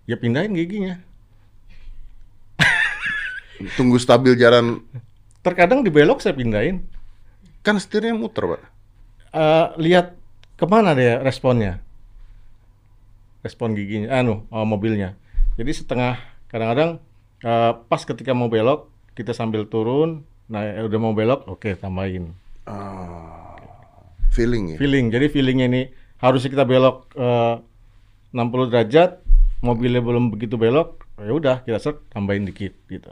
[0.03, 0.99] Ya pindahin giginya.
[3.77, 4.81] Tunggu stabil jalan
[5.41, 6.85] Terkadang dibelok saya pindahin.
[7.61, 8.61] kan setirnya muter, Pak.
[9.31, 10.17] eh lihat
[10.53, 11.79] ke mana dia responnya
[13.41, 15.17] respon giginya anu eh, mobilnya
[15.55, 16.13] jadi setengah
[16.47, 17.01] kadang-kadang
[17.41, 22.33] eh, pas ketika mau belok kita sambil turun nah eh, udah mau belok oke tambahin
[22.61, 23.57] Ah,
[24.29, 24.77] feeling ya.
[24.77, 25.81] feeling jadi feelingnya ini
[26.17, 27.55] harusnya kita belok eh,
[28.31, 29.19] 60 derajat
[29.59, 33.09] mobilnya belum begitu belok ya udah kita set tambahin dikit gitu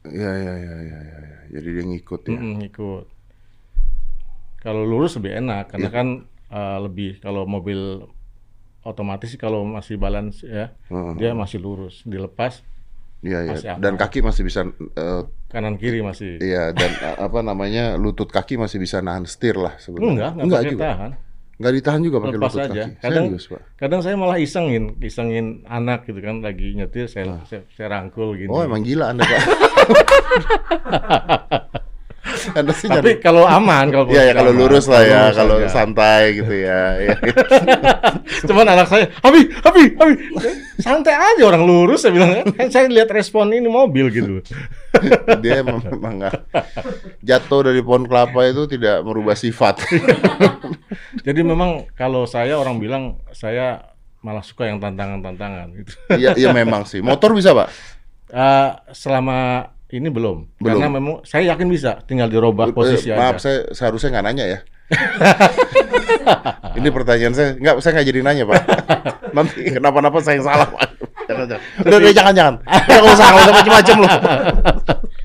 [0.00, 1.18] Iya, iya, iya, iya, iya.
[1.20, 1.38] iya.
[1.52, 2.32] Jadi dia ngikut ya.
[2.32, 3.04] Mm-mm, ikut
[4.56, 5.96] kalau lurus lebih enak karena Iya.
[5.96, 6.06] kan
[6.50, 8.08] eh, lebih kalau mobil
[8.82, 11.12] otomatis kalau masih balance ya Heeh.
[11.16, 12.60] dia masih lurus dilepas
[13.20, 13.76] Iya, iya.
[13.76, 14.64] Dan kaki masih bisa
[14.96, 17.92] eh, kanan kiri masih iya dan eh, apa namanya?
[17.94, 20.32] lutut kaki masih bisa nahan setir lah sebenarnya.
[20.32, 20.82] enggak enggak, juga.
[20.88, 21.10] tahan
[21.60, 22.90] Enggak ditahan juga pakai lepas lutut aja kaki.
[22.98, 23.60] kadang Serius, Pak.
[23.76, 28.48] kadang saya malah isengin isengin anak gitu kan lagi nyetir saya saya, saya rangkul gini
[28.48, 29.40] Oh, emang gila Anda, Pak.
[32.58, 35.36] anda sih tapi nyari- kalau aman kalau Iya, ya kalau aman, lurus lah ya, lurus
[35.36, 35.68] kalau aja.
[35.68, 36.80] santai gitu ya.
[37.00, 37.16] Iya.
[38.44, 40.14] Cuman anak saya, Abi, Abi, Abi,
[40.76, 44.44] santai aja orang lurus saya bilang kan saya lihat respon ini mobil gitu.
[45.42, 46.34] Dia emang memang nggak
[47.20, 49.80] jatuh dari pohon kelapa itu tidak merubah sifat.
[51.20, 53.80] Jadi memang kalau saya orang bilang saya
[54.20, 55.92] malah suka yang tantangan-tantangan gitu.
[56.12, 57.00] Iya, iya memang sih.
[57.00, 57.68] Motor bisa, Pak?
[58.28, 60.58] Eh, selama ini belum.
[60.58, 60.78] Belum.
[60.78, 63.42] karena memang saya yakin bisa, tinggal dirubah Eh, posisi Maaf, aja.
[63.42, 64.58] saya seharusnya nggak nanya ya.
[66.78, 68.62] Ini pertanyaan saya, nggak saya nggak jadi nanya pak.
[69.36, 70.82] Nanti kenapa-napa saya yang salah pak.
[71.26, 71.62] Jangan, jangan.
[71.86, 72.54] Udah, udah, jangan, jangan.
[72.66, 74.10] Udah nggak usah, nggak usah macam-macam loh.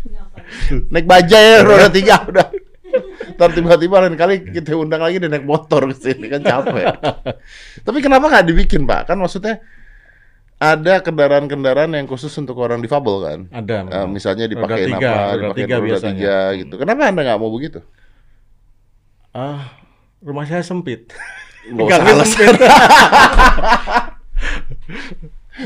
[0.94, 2.48] Naik bajai ya, roda tiga udah.
[3.36, 6.86] Ntar tiba-tiba lain kali kita undang lagi dia naik motor ke sini kan capek.
[7.84, 9.12] Tapi kenapa nggak dibikin pak?
[9.12, 9.60] Kan maksudnya
[10.56, 13.40] ada kendaraan-kendaraan yang khusus untuk orang difabel kan?
[13.52, 13.76] Ada.
[13.84, 14.08] Memang.
[14.08, 15.36] misalnya Roda dipakai tiga, apa?
[15.36, 16.16] Dipakai tiga roda biasanya.
[16.16, 16.74] tiga gitu.
[16.80, 17.80] Kenapa anda nggak mau begitu?
[19.30, 19.76] Ah,
[20.20, 21.12] rumah saya sempit.
[21.76, 22.24] Alasan.
[22.26, 22.56] sempit.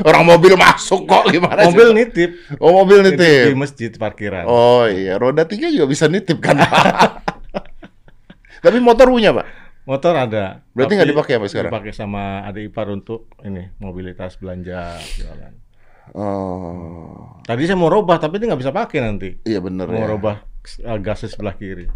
[0.06, 1.74] Orang mobil masuk kok gimana sih?
[1.74, 2.30] Mobil nitip.
[2.62, 3.58] Oh mobil Nitip di nitip.
[3.58, 4.46] masjid parkiran.
[4.46, 6.62] Oh iya, roda tiga juga bisa nitip kan?
[8.64, 9.46] Tapi motor punya pak?
[9.90, 10.62] Motor ada.
[10.70, 11.70] Berarti nggak dipakai sampai sekarang?
[11.74, 15.54] Dipakai sama adik ipar untuk ini mobilitas belanja jualan.
[16.10, 19.42] Oh, Tadi saya mau robah tapi dia nggak bisa pakai nanti.
[19.42, 20.10] iya bener Mau ya.
[20.10, 20.36] robah
[20.82, 21.86] uh, gas sebelah kiri.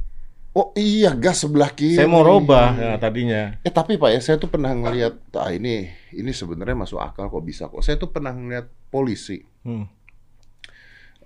[0.55, 1.99] Oh iya, gas sebelah kiri.
[1.99, 3.59] Saya mau robah ya, tadinya.
[3.63, 7.43] Eh tapi pak ya, saya tuh pernah ngelihat, ah ini ini sebenarnya masuk akal kok
[7.43, 7.83] bisa kok.
[7.83, 9.91] Saya tuh pernah ngelihat polisi, Hmm.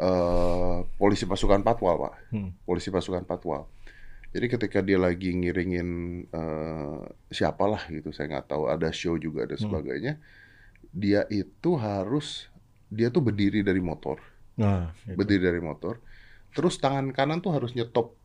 [0.00, 2.56] eh polisi pasukan Patwal pak, Hmm.
[2.64, 3.68] polisi pasukan Patwal.
[4.28, 5.88] Jadi ketika dia lagi ngiringin
[6.28, 7.00] eh
[7.32, 9.48] siapalah gitu, saya nggak tahu ada show juga Hmm.
[9.48, 10.12] ada sebagainya.
[10.92, 12.48] Dia itu harus
[12.88, 14.20] dia tuh berdiri dari motor,
[14.56, 15.16] Nah, itu.
[15.16, 16.00] berdiri dari motor.
[16.52, 18.16] Terus tangan kanan tuh harus nyetop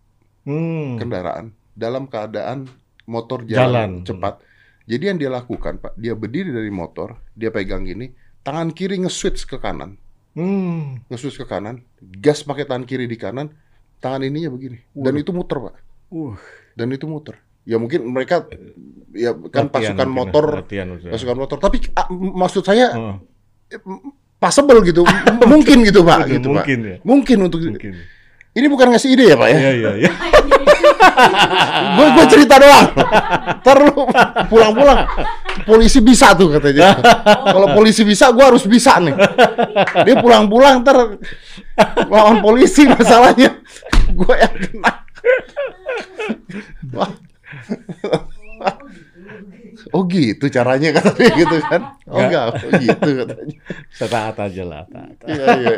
[0.44, 1.00] Hmm.
[1.00, 2.68] kendaraan dalam keadaan
[3.04, 4.04] motor Jalan.
[4.04, 4.34] jalan, cepat.
[4.84, 8.12] Jadi yang dia lakukan, Pak, dia berdiri dari motor, dia pegang gini,
[8.44, 9.96] tangan kiri nge-switch ke kanan,
[10.36, 11.00] Hmm.
[11.08, 11.84] nge-switch ke kanan,
[12.20, 13.52] gas pakai tangan kiri di kanan,
[14.00, 14.84] tangan ininya begini.
[14.92, 15.76] Dan itu muter, Pak.
[16.14, 16.38] Uh.
[16.78, 17.42] Dan itu muter.
[17.66, 18.46] Ya mungkin mereka
[19.16, 21.58] ya kan Latihan pasukan mungkin, motor, latihan pasukan motor.
[21.58, 21.78] Tapi
[22.12, 23.18] m- maksud saya Oh,
[24.38, 25.02] passable gitu,
[25.52, 26.68] mungkin gitu, Pak, gitu, Pak.
[26.68, 26.96] mungkin ya.
[27.02, 27.94] Mungkin untuk Mungkin.
[28.54, 29.58] ini bukan ngasih ide ya, Pak ya?
[29.58, 30.12] Iya, iya, iya.
[31.96, 32.88] gue gue cerita doang.
[33.60, 34.04] Ntar lu
[34.48, 35.08] pulang-pulang
[35.64, 37.00] polisi bisa tuh katanya.
[37.48, 39.16] Kalau polisi bisa, gue harus bisa nih.
[40.04, 41.18] Dia pulang-pulang ntar
[42.08, 43.64] lawan polisi masalahnya.
[44.12, 44.92] Gue yang kena.
[46.94, 47.12] Wah.
[49.92, 51.82] Oh gitu caranya katanya gitu kan?
[52.06, 53.56] Oh enggak, oh gitu katanya.
[53.90, 55.18] Setaat aja lah, taat.
[55.26, 55.76] Iya, iya.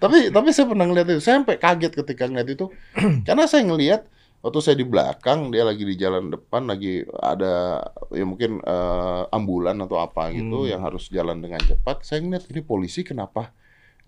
[0.00, 1.20] tapi tapi saya pernah ngeliat itu.
[1.20, 2.66] Saya sampai kaget ketika ngeliat itu.
[3.28, 4.08] Karena saya ngeliat
[4.40, 7.84] waktu saya di belakang dia lagi di jalan depan lagi ada
[8.14, 10.70] ya mungkin eh, ambulan atau apa gitu Hmm.
[10.72, 12.02] yang harus jalan dengan cepat.
[12.08, 13.52] Saya ngeliat ini polisi kenapa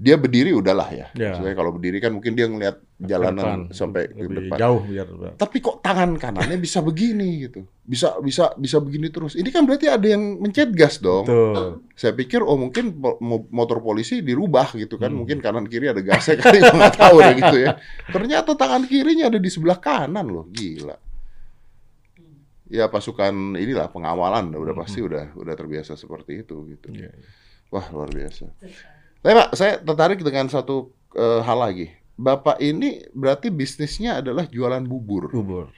[0.01, 1.07] dia berdiri udahlah ya.
[1.13, 1.37] Ya.
[1.37, 3.77] Maksudnya kalau berdiri kan mungkin dia ngeliat jalanan Depan.
[3.77, 4.57] sampai ke Lebih depan.
[4.57, 7.69] jauh biar Tapi kok tangan kanannya bisa begini gitu.
[7.85, 9.37] Bisa bisa bisa begini terus.
[9.37, 11.29] Ini kan berarti ada yang mencet gas dong.
[11.29, 11.85] Betul.
[11.93, 12.97] Saya pikir oh mungkin
[13.53, 15.21] motor polisi dirubah gitu kan, Hmm.
[15.21, 17.77] mungkin kanan kiri ada gasnya kali nggak tahu deh gitu ya.
[18.09, 20.97] Ternyata tangan kirinya ada di sebelah kanan loh, gila.
[22.71, 26.89] Ya pasukan inilah pengawalan udah pasti udah udah terbiasa seperti itu gitu.
[26.89, 27.05] Hmm.
[27.05, 27.29] Iya, iya.
[27.69, 28.49] Wah luar biasa.
[29.21, 31.87] Tapi Pak, saya tertarik dengan satu eh, hal lagi.
[32.15, 35.69] Bapak ini berarti bisnisnya adalah jualan bubur Bubur.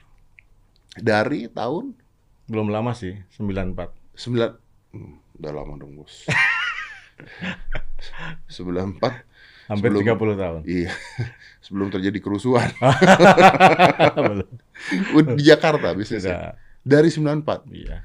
[0.93, 1.95] dari tahun
[2.43, 3.87] Belum lama sih, 94.
[4.19, 6.27] 9 hmm, udah lama dong bos.
[8.51, 8.99] 94
[9.63, 10.61] Hampir Sebelum- 30 tahun.
[10.67, 10.91] Iya,
[11.63, 12.67] sebelum terjadi kerusuhan.
[15.39, 16.35] Di Jakarta bisnisnya.
[16.35, 16.53] Sudah.
[16.83, 17.71] Dari 94.
[17.71, 18.03] Iya.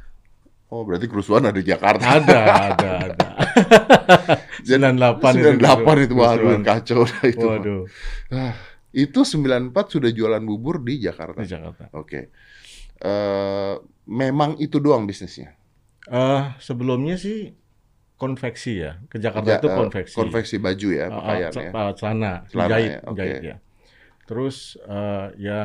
[0.71, 2.23] Oh, berarti kerusuhan ada di Jakarta.
[2.23, 2.39] Ada,
[2.71, 3.29] ada, ada.
[3.69, 6.63] 98 itu 98 itu waduh kerusuhan.
[6.63, 7.47] kacau dah itu.
[7.47, 7.81] Waduh,
[8.31, 8.55] Ah,
[8.91, 11.39] itu 94 sudah jualan bubur di Jakarta.
[11.39, 11.89] di Jakarta.
[11.93, 12.33] Oke.
[12.99, 15.55] Eh, memang itu doang bisnisnya.
[16.05, 17.55] Eh, sebelumnya sih
[18.17, 18.99] konveksi ya.
[19.07, 20.17] Ke Jakarta Ja- itu konveksi.
[20.17, 21.71] konveksi baju ya, Ah, ah, pakaian ce- ya.
[21.73, 23.57] ah, celana, Celana jahit, ya, jahit ya.
[24.27, 25.61] Terus eh, ya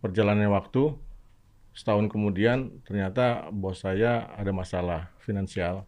[0.00, 0.96] perjalannya waktu
[1.70, 5.86] setahun kemudian ternyata bos saya ada masalah finansial.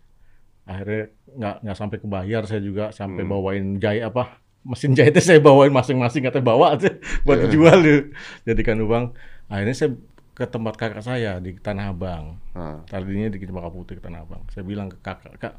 [0.73, 3.31] Akhirnya nggak nggak sampai kebayar saya juga sampai Hmm.
[3.31, 6.89] bawain jahit apa mesin jahitnya saya bawain masing-masing katanya bawa aja
[7.27, 7.45] buat Iya.
[7.47, 8.01] dijual gitu.
[8.45, 9.05] jadikan uang.
[9.47, 9.91] Akhirnya saya
[10.33, 12.41] ke tempat kakak saya di Tanah Abang.
[12.53, 14.41] Ah, Tadinya di Cempaka Putih ke Tanah Abang.
[14.49, 15.55] Saya bilang ke kakak, kak,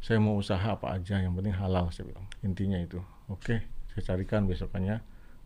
[0.00, 1.92] saya mau usaha apa aja, yang penting halal.
[1.92, 2.96] Saya bilang, intinya itu.
[3.28, 3.60] Oke,
[3.92, 5.04] saya carikan besokannya.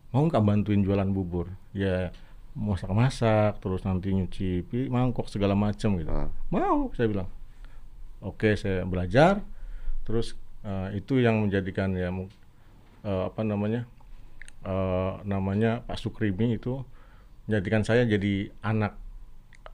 [0.09, 1.51] Mau nggak bantuin jualan bubur?
[1.75, 2.15] Ya
[2.57, 6.07] masak-masak, terus nanti nyuci mangkok segala macam gitu.
[6.07, 6.29] ah.
[6.49, 7.27] Mau, saya bilang.
[8.21, 9.43] Oke, saya belajar.
[10.07, 13.85] Terus eh, itu yang menjadikan ya eh, apa namanya
[14.65, 16.81] eh, namanya Pak Sukrimi itu
[17.47, 18.99] menjadikan saya jadi anak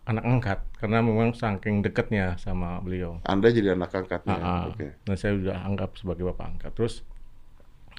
[0.04, 3.24] anak angkat karena memang saking dekatnya sama beliau.
[3.24, 4.36] Anda jadi anak angkatnya.
[4.36, 4.62] Ah, ah.
[4.68, 5.00] Oke.
[5.08, 6.72] Dan saya sudah anggap sebagai bapak angkat.
[6.76, 6.96] Terus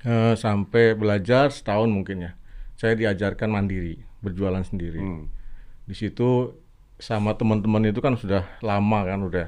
[0.05, 2.33] eh, sampai belajar setahun mungkin ya,
[2.77, 5.01] saya diajarkan mandiri, berjualan sendiri.
[5.01, 5.33] Hmm.
[5.89, 6.61] Di situ
[7.01, 9.47] sama teman-teman itu kan sudah lama kan udah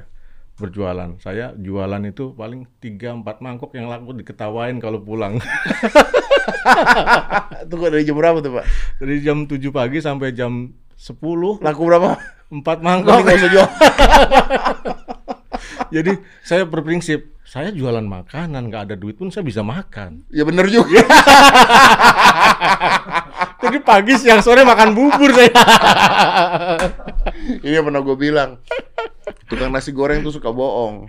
[0.57, 1.21] berjualan.
[1.21, 5.37] Saya jualan itu paling 3 4 mangkok yang laku diketawain kalau pulang.
[7.69, 8.65] Tunggu dari jam berapa tuh, Pak?
[8.97, 12.17] Dari jam 7 pagi sampai jam 10 Laku berapa?
[12.49, 13.21] 4 Kok mangkok.
[13.21, 13.67] nggak usah jual?
[15.95, 16.11] Jadi
[16.43, 20.27] saya berprinsip, saya jualan makanan, nggak ada duit pun saya bisa makan.
[20.33, 20.99] ya bener juga.
[23.63, 25.51] Jadi pagi, siang, sore makan bubur saya.
[27.63, 28.59] Ini pernah gue bilang.
[29.45, 31.07] Tukang nasi goreng tuh suka bohong.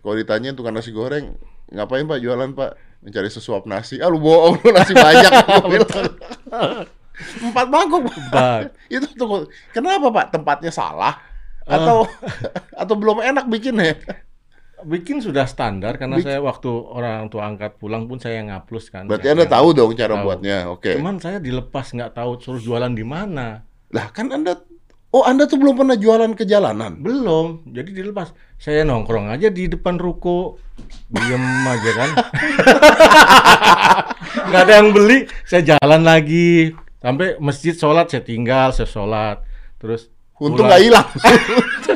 [0.00, 1.36] Kalau ditanyain tukang nasi goreng,
[1.68, 2.70] ngapain Pak jualan Pak?
[3.00, 3.96] Mencari sesuap nasi.
[3.96, 5.32] Ah lu bohong, lu nasi banyak.
[7.40, 8.72] Empat mangkok Pak.
[8.92, 10.26] Itu tuh kenapa Pak?
[10.32, 11.20] Tempatnya salah?
[11.68, 12.08] Atau
[12.82, 14.00] atau belum enak bikinnya?
[14.80, 19.04] Bikin sudah standar karena saya waktu orang tua angkat pulang pun saya yang ngapus kan.
[19.04, 19.52] Berarti Ya, Anda ya.
[19.52, 20.24] tahu dong cara Tahu.
[20.24, 20.56] buatnya.
[20.72, 20.96] Oke.
[20.96, 23.60] Cuman saya dilepas nggak tahu suruh jualan di mana.
[23.92, 24.56] Lah kan Anda
[25.10, 27.02] Oh, Anda tuh belum pernah jualan ke jalanan.
[27.02, 28.30] Belum, jadi dilepas.
[28.62, 30.62] Saya nongkrong aja di depan ruko,
[31.10, 32.10] diem aja kan.
[34.54, 36.70] Nggak ada yang beli, saya jalan lagi.
[37.02, 39.42] Sampai masjid sholat, saya tinggal, saya sholat.
[39.82, 40.06] Terus
[40.40, 41.08] Untung nggak hilang.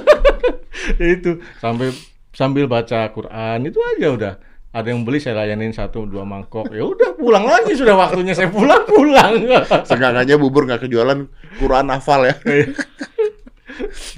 [1.17, 1.97] itu sampai
[2.37, 4.35] sambil baca Quran itu aja udah.
[4.75, 6.67] Ada yang beli saya layanin satu dua mangkok.
[6.75, 9.47] Ya udah pulang lagi sudah waktunya saya pulang pulang.
[9.89, 11.31] Senggangannya bubur nggak kejualan,
[11.63, 12.35] Quran hafal ya.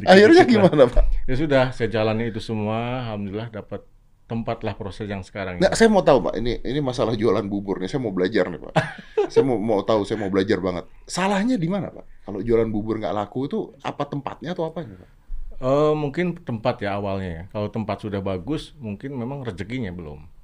[0.08, 0.72] Akhirnya Dikit-dikit lah.
[0.72, 1.04] gimana Pak?
[1.28, 3.04] Ya sudah, saya jalani itu semua.
[3.04, 3.84] Alhamdulillah dapat
[4.24, 5.60] tempat lah proses yang sekarang.
[5.60, 6.40] Nggak, saya mau tahu Pak.
[6.40, 7.92] Ini ini masalah jualan bubur nih.
[7.92, 8.72] Saya mau belajar nih Pak.
[9.32, 10.08] saya mau mau tahu.
[10.08, 10.88] Saya mau belajar banget.
[11.04, 12.24] Salahnya di mana Pak?
[12.24, 15.08] Kalau jualan bubur nggak laku itu apa tempatnya atau apa Pak?
[15.56, 17.42] Eh, mungkin tempat ya awalnya ya.
[17.52, 20.35] Kalau tempat sudah bagus, mungkin memang rezekinya belum.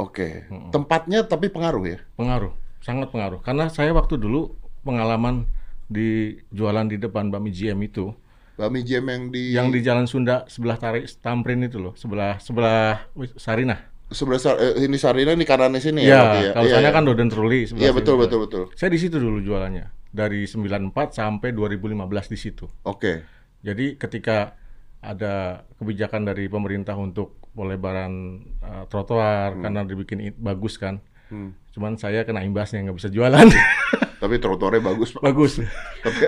[0.00, 0.48] Oke.
[0.72, 1.98] Tempatnya tapi pengaruh ya.
[2.16, 3.44] Pengaruh, sangat pengaruh.
[3.44, 5.44] Karena saya waktu dulu pengalaman
[5.86, 8.16] di jualan di depan Bami GM itu,
[8.56, 13.08] Bami Jam yang di yang di Jalan Sunda sebelah tarik Tamrin itu loh, sebelah sebelah
[13.12, 13.88] wih, Sarinah.
[14.10, 16.18] sebelah Sar- eh, ini Sarina ini kanannya sini Ya, ya.
[16.18, 16.92] berarti kalau Iya, sana iya.
[16.92, 17.88] kan Doden Truli Iya sini.
[17.88, 18.64] betul betul betul.
[18.74, 19.86] Saya di situ dulu jualannya.
[20.10, 22.66] Dari 94 sampai 2015 di situ.
[22.84, 23.22] Oke.
[23.62, 24.58] Jadi ketika
[25.00, 28.12] ada kebijakan dari pemerintah untuk pelebaran
[28.58, 31.02] uh, trotoar karena dibikin bagus kan.
[31.28, 31.54] Hmm.
[31.70, 33.46] Cuman saya kena imbasnya nggak bisa jualan.
[34.22, 35.22] Tapi trotoarnya bagus Pak.
[35.22, 35.58] bagus.
[36.00, 36.26] Tapi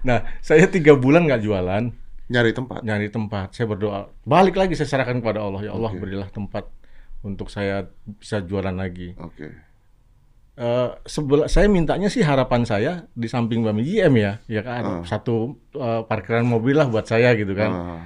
[0.00, 1.84] Nah, saya tiga bulan nggak jualan,
[2.26, 2.82] nyari tempat.
[2.82, 3.50] nyari tempat.
[3.52, 5.62] Saya berdoa, balik lagi saya serahkan kepada Allah.
[5.62, 6.00] Ya Allah Oke.
[6.00, 6.66] berilah tempat
[7.20, 9.14] untuk saya bisa jualan lagi.
[9.16, 9.54] Oke.
[10.56, 15.02] Eh sebel- saya mintanya sih harapan saya di samping Bami GM ya, ya kan Ah.
[15.02, 17.70] satu eh, parkiran mobil lah buat saya gitu kan.
[17.70, 18.02] Ah.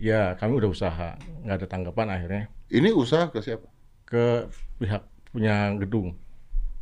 [0.00, 2.42] Ya kami udah usaha, nggak ada tanggapan akhirnya
[2.72, 3.68] Ini usaha ke siapa?
[4.08, 4.48] ke
[4.80, 6.18] pihak punya gedung.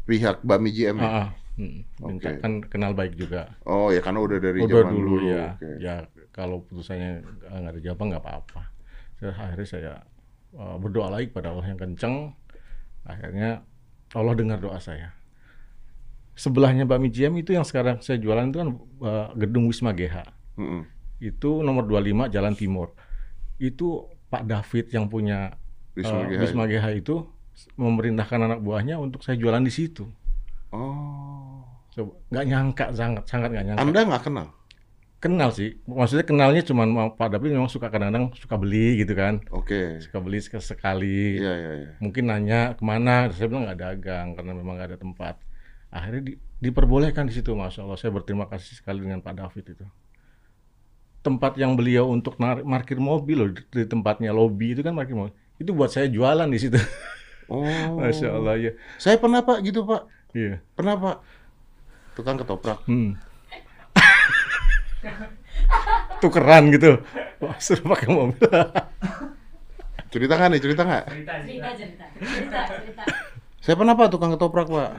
[0.08, 1.04] Pihak Bami GM ya?
[1.04, 1.28] Ah, ah.
[1.58, 2.38] Hmm, Oke.
[2.38, 3.50] kan kenal baik juga.
[3.66, 5.26] Oh ya karena udah dari Udah zaman dulu, dulu.
[5.34, 5.70] ya, Oke.
[5.82, 5.94] ya
[6.30, 8.62] kalau putusannya nggak ada jawaban nggak apa-apa.
[9.20, 9.92] Akhirnya saya
[10.54, 12.16] eh, berdoa lagi kepada Allah yang kenceng.
[13.04, 13.66] Akhirnya
[14.14, 15.12] Allah dengar doa saya.
[16.38, 18.68] Sebelahnya Bami GM itu yang sekarang saya jualan itu kan
[19.02, 20.16] eh, gedung Wisma GH.
[20.56, 20.86] Mm-mm.
[21.18, 22.94] Itu nomor 25 Jalan Timur.
[23.58, 25.54] Itu Pak David yang punya
[25.94, 26.40] eh, GH.
[26.40, 27.26] Wisma GH itu
[27.74, 30.06] memerintahkan anak buahnya untuk saya jualan di situ.
[30.70, 31.64] Oh.
[31.90, 33.82] Coba, nggak nyangka sangat sangat nggak nyangka.
[33.82, 34.48] Anda nggak kenal?
[35.18, 39.98] Kenal sih, maksudnya kenalnya cuma Pak David memang suka kadang-kadang suka beli gitu kan, Oke.
[39.98, 41.42] suka beli sek- sekali.
[41.42, 41.90] Iya iya iya.
[41.98, 45.34] Mungkin nanya ke mana, saya bilang nggak dagang karena memang nggak ada tempat.
[45.90, 47.98] Akhirnya di- diperbolehkan di situ, masya Allah.
[47.98, 49.86] Saya berterima kasih sekali dengan Pak David itu.
[51.28, 55.36] Tempat yang beliau untuk nar- parkir mobil loh di, tempatnya lobby itu kan parkir mobil.
[55.60, 56.80] Itu buat saya jualan di situ.
[57.52, 57.68] Oh.
[58.00, 58.72] masya Allah ya.
[58.96, 60.08] Saya pernah Pak gitu Pak.
[60.32, 60.64] Iya.
[60.72, 61.16] Pernah Pak.
[62.16, 62.80] Tukang ketoprak.
[62.88, 63.12] Hmm.
[66.24, 66.96] Tukeran gitu.
[67.44, 68.40] Wah, suruh pakai mobil.
[70.12, 70.60] Cerita nggak nih?
[70.64, 71.04] Cerita nggak?
[71.12, 71.68] cerita cerita
[72.16, 73.02] cerita cerita
[73.60, 74.90] Saya pernah Pak tukang ketoprak Pak.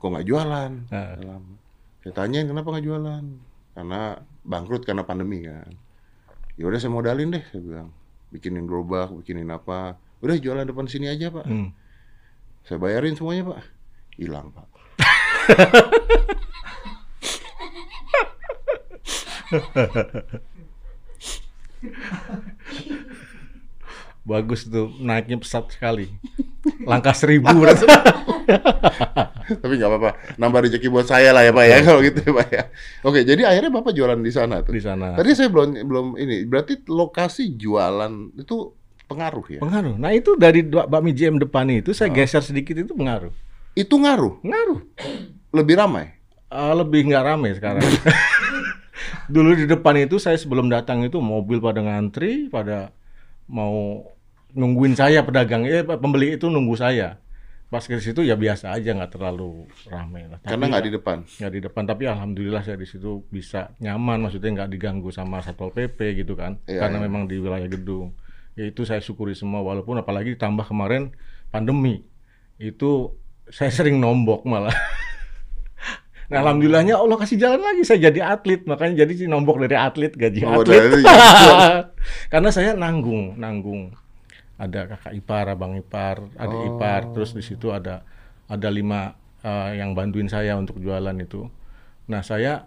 [0.00, 0.70] Kok nggak jualan?
[0.88, 1.12] Nah.
[1.20, 1.60] Dalam.
[2.00, 3.24] Saya tanyain kenapa nggak jualan?
[3.76, 5.72] Karena bangkrut karena pandemi kan.
[6.54, 7.90] Ya udah saya modalin deh, saya bilang.
[8.30, 9.96] Bikinin gerobak, bikinin apa.
[10.22, 11.46] Udah jualan depan sini aja Pak.
[11.48, 11.72] Hmm.
[12.64, 13.60] Saya bayarin semuanya Pak.
[14.20, 14.68] Hilang Pak.
[24.24, 26.08] Bagus tuh naiknya pesat sekali.
[26.88, 27.52] Langkah seribu.
[29.44, 30.10] Tapi nggak apa-apa.
[30.40, 32.62] Nambah rezeki buat saya lah ya Pak ya kalau gitu ya Pak ya.
[33.04, 34.72] Oke, jadi akhirnya Bapak jualan di sana tuh.
[34.72, 35.12] di sana.
[35.12, 36.48] Tadi saya belum belum ini.
[36.48, 38.72] Berarti lokasi jualan itu
[39.04, 39.60] pengaruh ya?
[39.60, 39.94] Pengaruh.
[40.00, 43.32] Nah itu dari dua bakmi JM depan itu saya geser sedikit itu pengaruh.
[43.76, 44.40] Itu ngaruh.
[44.40, 44.80] Pengaruh.
[45.52, 46.16] Lebih ramai.
[46.48, 47.84] Eh, lebih nggak rame sekarang.
[49.34, 52.92] Dulu di depan itu saya sebelum datang itu mobil pada ngantri, pada
[53.50, 54.06] mau
[54.54, 57.18] nungguin saya pedagang, eh pembeli itu nunggu saya.
[57.64, 60.38] Pas ke situ ya biasa aja nggak terlalu rame lah.
[60.40, 61.18] Karena nggak di depan.
[61.26, 65.74] nggak di depan, tapi alhamdulillah saya di situ bisa nyaman, maksudnya nggak diganggu sama satpol
[65.74, 67.04] pp gitu kan, Iya, karena iya.
[67.04, 68.14] memang di wilayah gedung.
[68.54, 71.10] Ya itu saya syukuri semua, walaupun apalagi ditambah kemarin
[71.50, 72.06] pandemi,
[72.56, 73.10] itu
[73.50, 74.70] saya sering nombok malah.
[76.24, 80.40] Nah, alhamdulillahnya Allah kasih jalan lagi saya jadi atlet, makanya jadi nombok dari atlet gaji
[80.48, 80.80] Oh, atlet.
[80.88, 81.84] dari jalan.
[82.32, 83.92] Karena saya nanggung, nanggung.
[84.54, 86.68] Ada kakak ipar, abang ipar, adik Oh.
[86.76, 88.06] ipar, terus di situ ada
[88.46, 91.50] ada lima eh, yang bantuin saya untuk jualan itu.
[92.06, 92.64] Nah, saya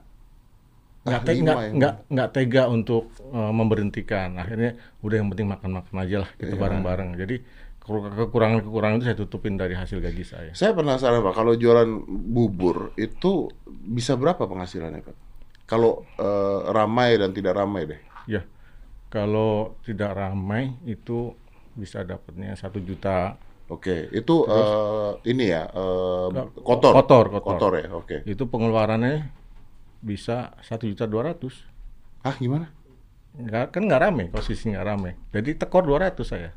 [1.07, 4.35] nggak Ah, te- lima nggak nggak tega untuk eh, memberhentikan.
[4.35, 6.59] Akhirnya udah yang penting makan-makan aja lah gitu Iya.
[6.59, 7.09] bareng-bareng.
[7.15, 7.35] Jadi
[7.79, 10.51] kekur- kekurangan-kekurangan itu saya tutupin dari hasil gaji saya.
[10.51, 11.87] Saya penasaran Pak, kalau jualan
[12.27, 15.15] bubur itu bisa berapa penghasilannya Pak?
[15.63, 18.01] Kalau eh, ramai dan tidak ramai deh.
[18.27, 18.43] Ya,
[19.07, 21.31] kalau tidak ramai itu
[21.77, 23.37] bisa dapatnya satu juta.
[23.67, 26.27] Oke, itu eh, ini ya eh,
[26.65, 26.93] kotor.
[26.97, 27.55] Kotor, kotor.
[27.55, 28.17] Kotor ya, oke.
[28.25, 29.29] Itu pengeluarannya
[30.01, 31.67] bisa satu juta dua ratus.
[32.23, 32.71] Ah gimana?
[33.37, 35.11] Nggak, kan nggak rame, posisi nggak rame.
[35.29, 36.49] Jadi tekor 200 saya.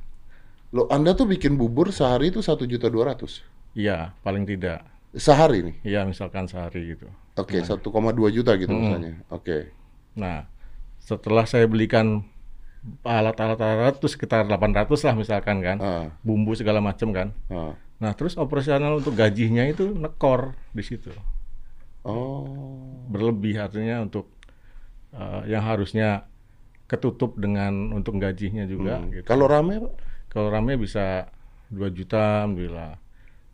[0.73, 3.43] Lo Anda tuh bikin bubur sehari itu satu juta dua ratus
[3.77, 4.87] Iya, paling tidak.
[5.11, 5.77] sehari nih.
[5.83, 7.11] Iya, misalkan sehari gitu.
[7.35, 7.83] Oke, 1,2
[8.31, 9.19] juta gitu misalnya.
[9.35, 9.75] Oke.
[10.15, 10.47] Nah,
[11.03, 12.23] setelah saya belikan
[13.03, 15.77] alat-alat alat itu sekitar 800 lah misalkan kan.
[15.79, 17.29] Ah, Bumbu segala macam kan.
[17.49, 17.77] ah.
[18.01, 21.13] Nah, terus operasional untuk gajinya itu nekor di situ.
[22.01, 22.49] Oh.
[23.07, 24.33] Berlebih artinya untuk
[25.13, 26.25] eh, yang harusnya
[26.87, 29.13] ketutup dengan untuk gajinya juga Hmm.
[29.13, 29.27] gitu.
[29.27, 29.93] Kalau rame Pak?
[30.27, 31.29] Kalau rame bisa
[31.69, 32.97] 2 juta alhamdulillah.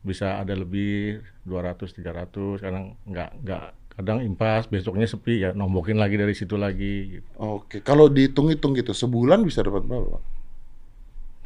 [0.01, 3.65] Bisa ada lebih 200 300 kadang nggak nggak
[3.97, 7.29] kadang impas besoknya sepi ya nombokin lagi dari situ lagi gitu.
[7.41, 10.21] Oke, kalau dihitung-hitung gitu sebulan bisa dapat berapa?
[10.21, 10.23] Pak?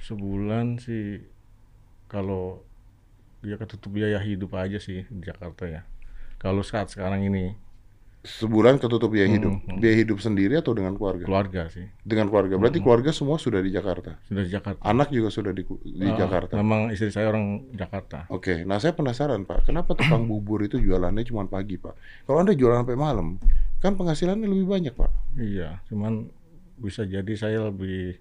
[0.02, 1.22] Sebulan sih
[2.10, 2.58] kalau
[3.40, 5.86] dia ketutup biaya hidup aja sih di Jakarta ya.
[6.42, 7.54] Kalau saat sekarang ini
[8.20, 9.58] Sebulan ketutup biaya hidup.
[9.58, 11.24] Hmm, Biaya hidup sendiri atau dengan keluarga?
[11.24, 12.54] keluarga sih Dengan keluarga.
[12.54, 14.16] Berarti keluarga semua sudah di Jakarta.
[14.22, 14.78] sudah di Jakarta.
[14.82, 16.52] Anak juga sudah di, di Ah, Jakarta.
[16.54, 18.24] Memang istri saya orang Jakarta.
[18.28, 22.22] Oke, nah saya penasaran Pak, kenapa tukang bubur itu jualannya cuma pagi Pak?
[22.22, 23.38] Kalau Anda jualan sampai malam,
[23.78, 25.10] kan penghasilannya lebih banyak Pak.
[25.34, 26.28] Iya, cuman
[26.76, 28.14] bisa jadi saya lebih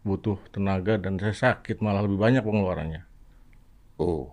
[0.00, 3.04] butuh tenaga dan saya sakit malah lebih banyak pengeluarannya.
[3.96, 4.28] Oh,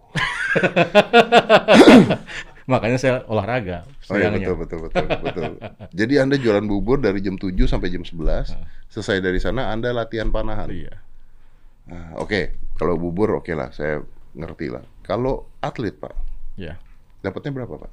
[2.63, 3.83] Makanya saya olahraga.
[4.07, 5.43] oh iya betul betul betul betul.
[5.99, 8.55] Jadi Anda jualan bubur dari jam 7 sampai jam 11,
[8.87, 10.71] selesai dari sana Anda latihan panahan.
[10.71, 10.95] Iya.
[11.83, 13.99] Nah, Oke, kalau bubur oke lah, saya
[14.31, 14.87] ngerti lah.
[15.03, 16.15] Kalau atlet Pak,
[16.55, 16.79] Ya.
[17.19, 17.91] dapatnya berapa Pak?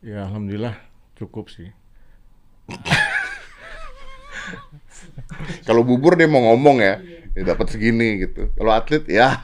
[0.00, 0.76] Ya alhamdulillah
[1.16, 1.68] cukup sih.
[5.68, 7.00] Kalau bubur dia mau ngomong ya,
[7.32, 8.48] ya dapat segini gitu.
[8.56, 9.40] Kalau atlet ya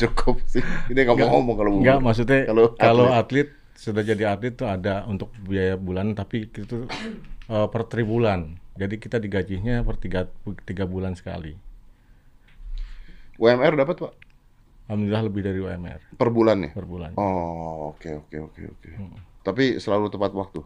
[0.00, 0.64] cukup sih.
[0.88, 1.84] Ini nggak mau ngomong kalau bubur.
[1.84, 3.48] Enggak, maksudnya Kalau kalau, atlet.
[3.82, 6.78] Sudah jadi atlet tuh ada untuk biaya bulan tapi itu
[7.54, 8.40] eh, per tribulan.
[8.80, 10.20] Jadi kita digajinya per tiga,
[10.68, 11.52] tiga bulan sekali.
[13.42, 14.12] UMR dapat Pak
[14.86, 16.70] Alhamdulillah lebih dari UMR per bulan ya?
[16.76, 17.10] per bulan.
[17.16, 18.90] Oh, oke oke oke oke.
[18.92, 19.16] Hmm.
[19.42, 20.60] Tapi selalu tepat waktu.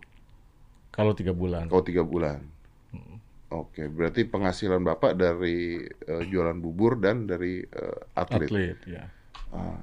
[0.93, 1.69] Kalau tiga bulan.
[1.69, 2.41] Kalau tiga bulan.
[2.93, 3.17] Hmm.
[3.47, 8.49] Oke, berarti penghasilan bapak dari eh, jualan bubur dan dari eh, atlet.
[8.51, 9.05] atlet ya.
[9.55, 9.79] Ah,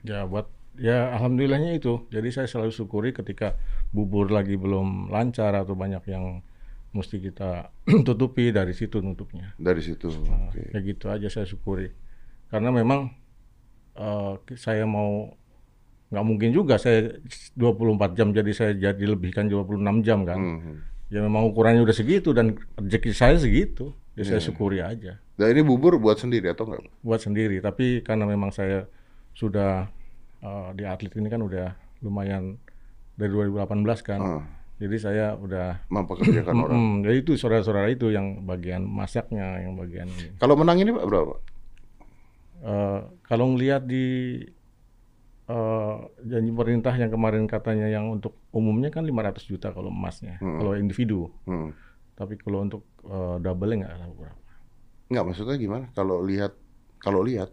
[0.00, 0.48] Ya buat
[0.80, 2.08] ya alhamdulillahnya itu.
[2.08, 3.54] Jadi saya selalu syukuri ketika
[3.92, 6.40] bubur lagi belum lancar atau banyak yang
[6.90, 7.70] mesti kita
[8.06, 9.52] tutupi dari situ nutupnya.
[9.60, 10.08] Dari situ.
[10.10, 10.72] Oke.
[10.72, 11.92] Ya gitu aja saya syukuri.
[12.48, 13.12] Karena memang
[13.94, 15.36] eh, saya mau
[16.10, 17.22] nggak mungkin juga saya
[17.54, 20.40] 24 jam jadi saya jadi lebihkan 26 jam kan.
[20.40, 20.74] Mhm.
[21.10, 23.94] Ya memang ukurannya udah segitu dan rezeki saya segitu.
[24.18, 25.22] Ya saya syukuri aja.
[25.38, 26.90] Nah ini bubur buat sendiri atau enggak?
[27.00, 28.90] buat sendiri tapi karena memang saya
[29.32, 29.88] sudah
[30.40, 32.56] eh, di atlet ini kan udah lumayan
[33.14, 34.44] dari 2018 kan Ah,
[34.80, 36.76] jadi saya udah mempekerjakan orang.
[36.76, 41.04] Mm, jadi itu saudara-saudara itu yang bagian masaknya yang bagian ini Kalau menang ini pak
[41.04, 41.34] berapa?
[42.60, 44.40] Eh, kalau ngelihat di
[45.46, 50.72] eh, janji pemerintah yang kemarin katanya yang untuk umumnya kan 500 juta kalau emasnya kalau
[50.74, 51.72] individu Hmm.
[52.14, 54.38] tapi kalau untuk eh, double nggak tahu berapa
[55.10, 55.84] Enggak maksudnya gimana?
[55.90, 56.54] Kalau lihat
[57.02, 57.50] kalau lihat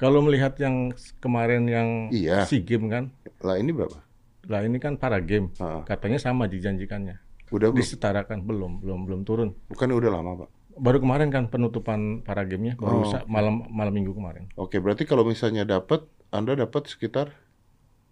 [0.00, 0.88] kalau melihat yang
[1.20, 2.42] kemarin yang Iya.
[2.42, 3.04] SEA Games kan
[3.38, 4.00] lah ini berapa?
[4.48, 5.84] Lah ini kan para game, Ah.
[5.84, 7.20] katanya sama dijanjikannya.
[7.50, 7.78] Udah belum?
[7.78, 9.52] Disetarakan belum, belum belum turun.
[9.68, 10.50] Bukannya udah lama pak?
[10.72, 13.20] Baru kemarin kan penutupan para gamenya baru Oh.
[13.26, 14.48] malam malam minggu kemarin.
[14.56, 17.34] Oke berarti kalau misalnya dapat Anda dapat sekitar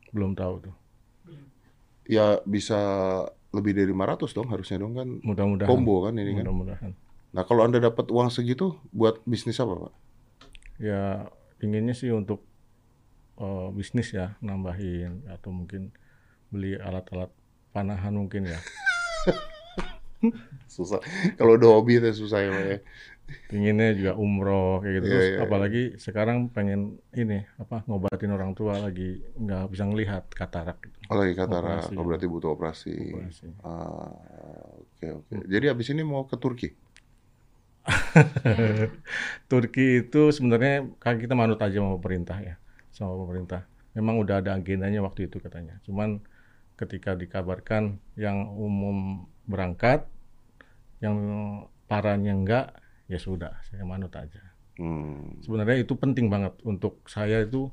[0.08, 0.74] Belum tahu tuh.
[2.04, 2.76] ya bisa
[3.48, 5.68] lebih dari 500 dong harusnya dong kan Mudah-mudahan.
[5.68, 6.44] combo kan ini kan.
[6.44, 6.92] Mudah-mudahan.
[7.28, 9.92] Nah, kalau Anda dapat uang segitu buat bisnis apa, Pak?
[10.78, 11.28] Ya
[11.64, 12.44] inginnya sih untuk
[13.40, 15.94] eh, bisnis ya, nambahin atau mungkin
[16.48, 17.30] beli alat-alat
[17.72, 18.60] panahan mungkin ya.
[20.66, 20.98] Susah.
[21.38, 22.78] Kalau udah hobi itu susah ya, Pak ya.
[23.52, 25.06] Pinginnya juga umroh kayak gitu.
[25.06, 25.44] Terus iya, iya.
[25.44, 30.80] apalagi sekarang pengen ini apa ngobatin orang tua lagi nggak bisa ngelihat katarak.
[30.80, 30.96] gitu.
[31.12, 31.94] Oh, lagi katara, Operasi.
[31.94, 32.96] oh, berarti butuh operasi.
[33.62, 34.08] Ah,
[34.80, 35.32] oke oke.
[35.44, 36.72] Jadi habis ini mau ke Turki.
[39.50, 42.54] Turki itu sebenarnya kan kita manut aja sama pemerintah ya,
[42.92, 43.64] sama pemerintah.
[43.96, 45.80] Memang udah ada agendanya waktu itu katanya.
[45.82, 46.20] Cuman
[46.76, 50.06] ketika dikabarkan yang umum berangkat,
[51.00, 51.16] yang
[51.86, 52.66] parahnya enggak,
[53.08, 54.42] ya sudah, saya manut aja.
[54.78, 55.40] Hmm.
[55.42, 57.66] Sebenarnya itu penting banget untuk saya itu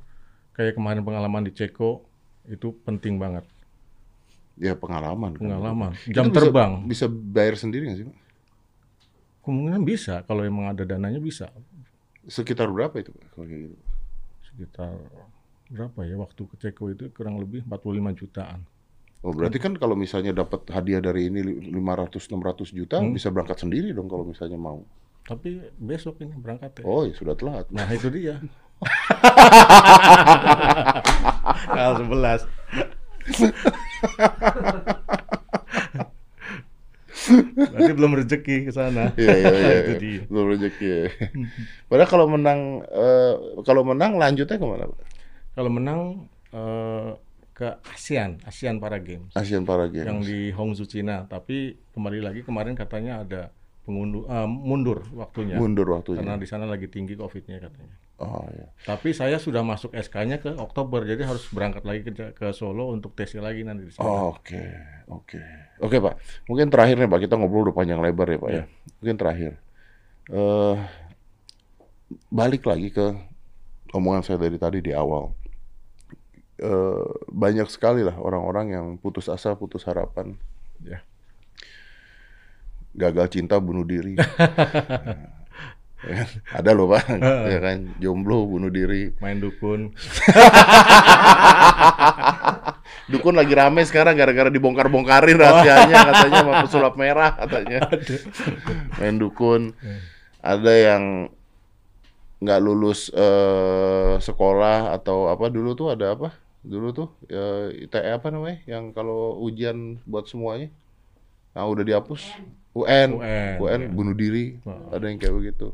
[0.58, 2.02] kayak kemarin pengalaman di Ceko
[2.48, 3.46] itu penting banget
[4.56, 5.36] Ya pengalaman.
[5.36, 5.42] kan.
[5.44, 8.18] pengalaman Itu jam bisa- terbang Bisa bayar sendiri nggak sih, Pak?
[9.46, 11.48] Kemungkinan bisa kalau emang ada dananya bisa
[12.26, 13.78] Sekitar berapa itu, gitu.
[14.44, 14.98] sekitar
[15.68, 18.66] berapa ya waktu ke Ceko itu kurang lebih 45 jutaan
[19.22, 21.42] Oh, berarti kan kalau misalnya dapat hadiah dari ini
[21.74, 23.10] 500 600 juta Hmm.
[23.10, 24.86] bisa berangkat sendiri dong kalau misalnya mau.
[25.22, 27.66] tapi besok ini berangkat ya Oh, ya sudah telat.
[27.70, 28.38] nah itu dia
[31.66, 32.46] tanggal 11
[37.86, 39.14] Berarti belum rezeki ke sana.
[39.14, 39.96] Iya, iya, iya.
[40.02, 40.22] dia.
[40.26, 40.86] Belum rezeki.
[40.90, 41.06] ya.
[41.90, 44.90] Padahal kalau menang eh, kalau menang lanjutnya ke mana?
[45.54, 46.02] Kalau menang
[46.50, 47.14] eh,
[47.56, 50.04] ke ASEAN, ASEAN Para Games Asian Para Games.
[50.04, 51.24] yang di Hangzhou Cina.
[51.30, 53.42] Tapi kembali lagi kemarin katanya ada
[53.86, 56.20] pengundur eh, mundur waktunya Mundur waktunya.
[56.26, 57.96] karena di sana lagi tinggi COVID-nya katanya.
[58.16, 58.72] Oh, ya.
[58.88, 63.12] Tapi saya sudah masuk SK-nya ke Oktober, jadi harus berangkat lagi ke, ke Solo untuk
[63.12, 64.08] tesnya lagi nanti di sana.
[64.08, 64.64] Oh, Oke,
[65.12, 65.42] oke.
[65.84, 66.16] Oke, Pak.
[66.48, 67.20] Mungkin terakhir nih, Pak.
[67.28, 68.56] Kita ngobrol udah panjang lebar ya, Pak ya.
[68.56, 68.64] Iya.
[69.04, 69.52] Mungkin terakhir.
[70.26, 70.76] eh
[72.32, 73.14] balik lagi ke
[73.92, 75.36] omongan saya dari tadi di awal.
[76.56, 80.40] Eh banyak sekali lah orang-orang yang putus asa, putus harapan,
[80.82, 81.04] Ya.
[82.96, 84.16] gagal cinta, bunuh diri.
[86.06, 86.24] Ya?
[86.62, 87.04] Ada loh, Pak.
[87.50, 89.12] ya kan, jomblo, bunuh diri.
[89.20, 89.92] Main dukun.
[93.06, 97.80] Dukun lagi rame sekarang gara-gara dibongkar-bongkarin rahasianya katanya sama pesulap merah katanya.
[98.98, 99.78] Main dukun.
[100.42, 101.04] Ada yang
[102.42, 106.34] nggak lulus eh, sekolah atau apa dulu tuh ada apa?
[106.66, 108.66] Dulu tuh eh, ITE apa namanya?
[108.66, 110.74] Yang kalau ujian buat semuanya.
[111.54, 112.36] Nah, udah dihapus.
[112.76, 113.16] UN.
[113.16, 113.90] UN, UN ya.
[113.94, 114.60] bunuh diri.
[114.68, 114.98] Wah.
[114.98, 115.72] Ada yang kayak begitu.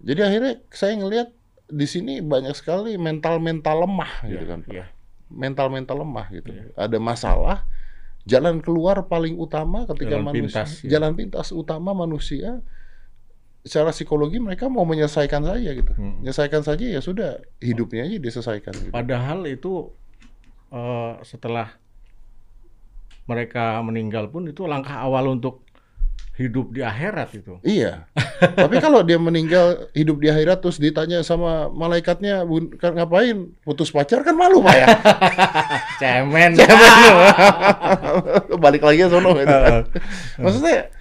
[0.00, 1.28] Jadi akhirnya saya ngelihat
[1.66, 4.60] di sini banyak sekali mental-mental lemah gitu Ya, kan.
[4.62, 4.86] Pak ya.
[5.26, 6.50] mental-mental lemah gitu.
[6.54, 6.70] Iya.
[6.78, 7.66] Ada masalah,
[8.22, 10.88] jalan keluar paling utama ketika Jalan manusia pintas, ya.
[10.94, 12.62] jalan pintas utama manusia
[13.66, 15.90] secara psikologi mereka mau menyelesaikan saja gitu.
[15.98, 16.22] Hmm.
[16.22, 18.92] Menyelesaikan saja ya sudah, hidupnya aja diselesaikan gitu.
[18.94, 19.90] Padahal itu
[20.70, 21.74] eh, setelah
[23.26, 25.65] mereka meninggal pun itu langkah awal untuk
[26.36, 27.56] hidup di akhirat itu.
[27.64, 28.04] Iya.
[28.60, 33.56] Tapi kalau dia meninggal hidup di akhirat terus ditanya sama malaikatnya "Bun, kan ngapain?
[33.64, 34.86] Putus pacar kan malu Pak ya.
[36.00, 36.52] Cemen.
[38.64, 39.56] Balik lagi ke sono gitu.
[40.36, 40.92] Maksudnya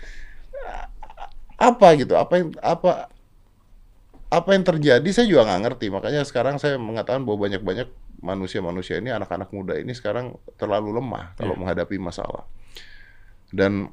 [1.59, 2.15] apa gitu?
[2.15, 3.11] Apa yang apa
[4.31, 5.85] apa yang terjadi saya juga nggak ngerti.
[5.91, 7.87] Makanya sekarang saya mengatakan bahwa banyak-banyak
[8.23, 11.59] manusia-manusia ini anak-anak muda ini sekarang terlalu lemah kalau Iya.
[11.59, 12.47] menghadapi masalah.
[13.51, 13.91] Dan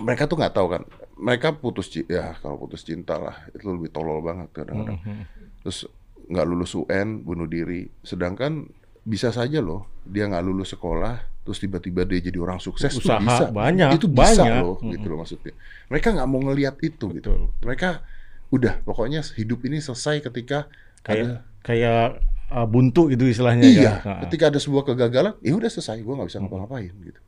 [0.00, 0.82] mereka tuh nggak tahu kan.
[1.20, 4.98] Mereka putus ya kalau putus cinta lah itu lebih tolol banget kadang-kadang.
[5.04, 5.24] Mhm.
[5.66, 5.84] Terus
[6.32, 7.90] nggak lulus UN bunuh diri.
[8.00, 8.66] Sedangkan
[9.02, 13.50] bisa saja loh dia nggak lulus sekolah terus tiba-tiba dia jadi orang sukses Usaha bisa
[13.50, 14.62] banyak, itu bisa banyak.
[14.62, 14.94] loh Mm-mm.
[14.94, 15.54] gitu loh maksudnya
[15.90, 17.50] mereka nggak mau ngelihat itu gitu Betul.
[17.66, 18.06] mereka
[18.54, 20.70] udah pokoknya hidup ini selesai ketika
[21.02, 21.34] Kayak ada
[21.66, 22.22] kayak
[22.54, 24.22] uh, buntu itu istilahnya iya ya.
[24.22, 27.20] Ketika ada sebuah kegagalan ya udah selesai gue nggak bisa ngapa-ngapain gitu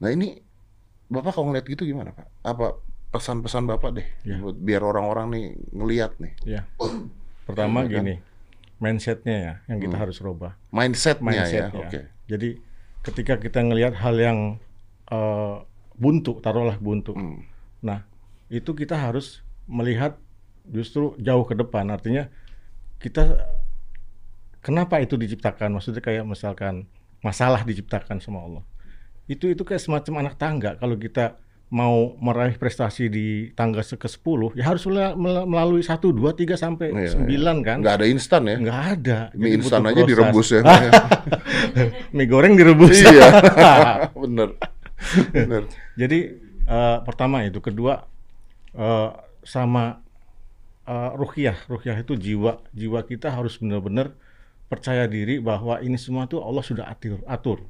[0.00, 0.40] nah ini
[1.10, 2.78] bapak kalau ngeliat gitu gimana pak apa
[3.10, 4.38] pesan-pesan bapak deh Ya.
[4.38, 5.44] buat biar orang-orang nih
[5.74, 6.62] ngelihat nih ya.
[7.42, 7.90] Pertama kan?
[7.90, 8.22] gini,
[8.78, 10.02] mindsetnya ya yang kita Hmm.
[10.06, 10.54] harus rubah.
[10.70, 12.00] mindsetnya ya mindset oke
[12.30, 12.48] Jadi
[13.02, 14.38] ketika kita ngelihat hal yang
[15.10, 15.56] eh,
[15.98, 17.10] buntu, taruhlah buntu.
[17.18, 17.42] Hmm.
[17.82, 18.06] Nah,
[18.46, 20.14] itu kita harus melihat
[20.64, 21.90] justru jauh ke depan.
[21.90, 22.30] Artinya
[23.02, 23.42] kita
[24.62, 25.74] kenapa itu diciptakan?
[25.74, 26.86] Maksudnya kayak misalkan
[27.20, 28.62] masalah diciptakan sama Allah.
[29.30, 30.74] Itu itu kayak semacam anak tangga.
[30.74, 31.38] Kalau kita
[31.70, 36.58] mau meraih prestasi di tangga se- ke-10 ya harus mela- mela- melalui 1 2 3
[36.58, 37.78] sampai Iya, 9 kan.
[37.78, 38.56] Nggak ada instan ya.
[38.58, 39.18] Nggak ada.
[39.38, 40.10] Mie Jadi instan aja proses.
[40.10, 40.60] direbus ya.
[42.16, 42.96] Mie goreng direbus.
[42.98, 43.28] iya.
[44.26, 44.58] Bener.
[45.30, 45.62] Bener.
[45.94, 46.18] Jadi
[46.66, 48.02] eh, pertama itu, kedua
[48.74, 49.10] eh,
[49.46, 50.02] sama
[50.84, 54.10] eh, ruhiyah, ruhiyah itu jiwa, jiwa kita harus benar-benar
[54.66, 57.62] percaya diri bahwa ini semua tuh Allah sudah atur, atur.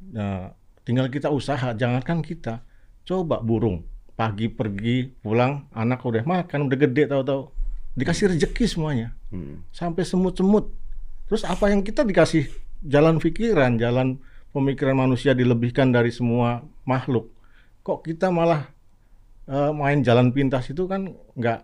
[0.00, 0.56] Nah,
[0.90, 2.66] tinggal kita usaha, jangankan kita,
[3.04, 7.54] coba burung pagi pergi pulang, anak udah makan, udah gede tahu-tahu
[7.92, 9.62] dikasih rezeki semuanya, Hmm.
[9.70, 10.66] sampai semut-semut.
[11.24, 14.18] Terus apa yang kita dikasih jalan pikiran, jalan
[14.50, 17.30] pemikiran manusia dilebihkan dari semua makhluk.
[17.80, 18.66] Kok kita malah
[19.46, 21.60] eh, main jalan pintas itu kan nggak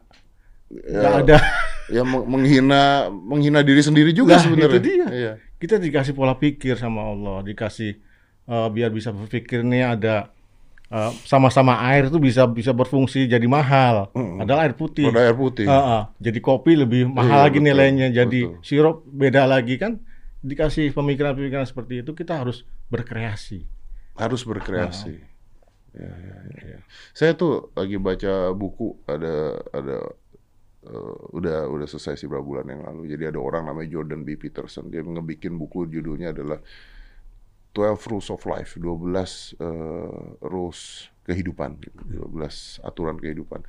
[0.68, 1.36] nggak Ya, ada.
[1.96, 4.70] ya meng- menghina menghina diri sendiri juga Nah, sebenarnya.
[4.72, 5.06] itu dia.
[5.08, 5.32] Iya.
[5.56, 7.94] Kita dikasih pola pikir sama Allah, dikasih
[8.48, 10.30] eh, biar bisa berpikir nih ada
[10.90, 14.10] eh, sama-sama air itu bisa bisa berfungsi jadi mahal.
[14.42, 15.10] Adalah air putih.
[15.10, 15.66] Pada air putih.
[15.66, 18.06] Heeh, jadi kopi lebih mahal Iya, lagi betul, nilainya.
[18.14, 18.62] Jadi betul.
[18.66, 19.98] sirup beda lagi kan.
[20.46, 23.66] Dikasih pemikiran-pemikiran seperti itu kita harus berkreasi.
[24.16, 25.20] harus berkreasi.
[25.96, 26.80] Ya, ya, ya, ya.
[27.16, 29.96] Saya tuh lagi baca buku ada ada
[30.86, 33.02] eh, udah udah selesai sih beberapa bulan yang lalu.
[33.16, 36.60] Jadi ada orang namanya Jordan B Peterson dia ngebikin buku judulnya adalah
[37.76, 42.00] 12 Rules of Life, 12 eh, rules kehidupan, gitu.
[42.32, 43.60] 12 aturan kehidupan.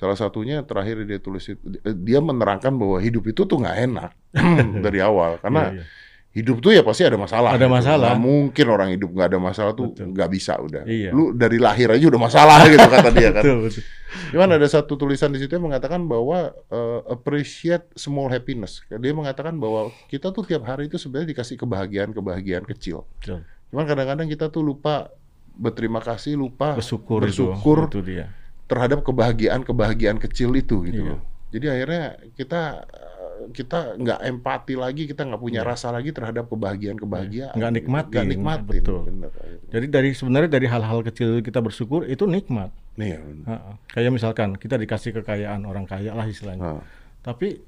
[0.00, 4.12] Salah satunya terakhir dia tulis itu, dia menerangkan bahwa hidup itu tuh nggak enak
[4.84, 5.84] dari awal karena Iya, iya.
[6.30, 7.58] Hidup tuh ya pasti ada masalah.
[7.58, 7.74] Ada gitu.
[7.74, 8.10] masalah.
[8.14, 10.86] Mungkin orang hidup nggak ada masalah tuh nggak bisa udah.
[10.86, 11.10] Iya.
[11.10, 13.42] Lu dari lahir aja udah masalah gitu kata dia kan.
[13.42, 13.82] Betul, betul.
[14.30, 18.82] Cuman ada satu tulisan di situ yang mengatakan bahwa eh, appreciate small happiness.
[18.86, 23.02] Dia mengatakan bahwa kita tuh tiap hari itu sebenarnya dikasih kebahagiaan-kebahagiaan kecil.
[23.18, 23.42] Betul.
[23.70, 25.10] Cuman kadang-kadang kita tuh lupa
[25.50, 28.26] berterima kasih, lupa Bersyukur, bersyukur itu, itu dia.
[28.64, 31.10] terhadap kebahagiaan-kebahagiaan kecil itu gitu Iya.
[31.14, 31.20] loh.
[31.50, 32.04] Jadi akhirnya
[32.34, 32.86] kita
[33.48, 37.52] kita nggak empati lagi, kita nggak punya rasa lagi terhadap kebahagiaan-kebahagiaan.
[37.52, 37.58] Iya.
[37.58, 38.66] Nggak nikmatin, Nggak nikmatin.
[38.68, 39.00] betul.
[39.04, 39.68] Bener, akhirnya.
[39.70, 42.70] Jadi dari sebenarnya dari hal-hal kecil kita bersyukur itu nikmat.
[42.94, 43.18] Ya.
[43.18, 43.74] Heeh.
[43.88, 46.78] Kayak misalkan kita dikasih kekayaan orang kaya lah istilahnya.
[46.78, 46.84] Nah,
[47.20, 47.60] Tapi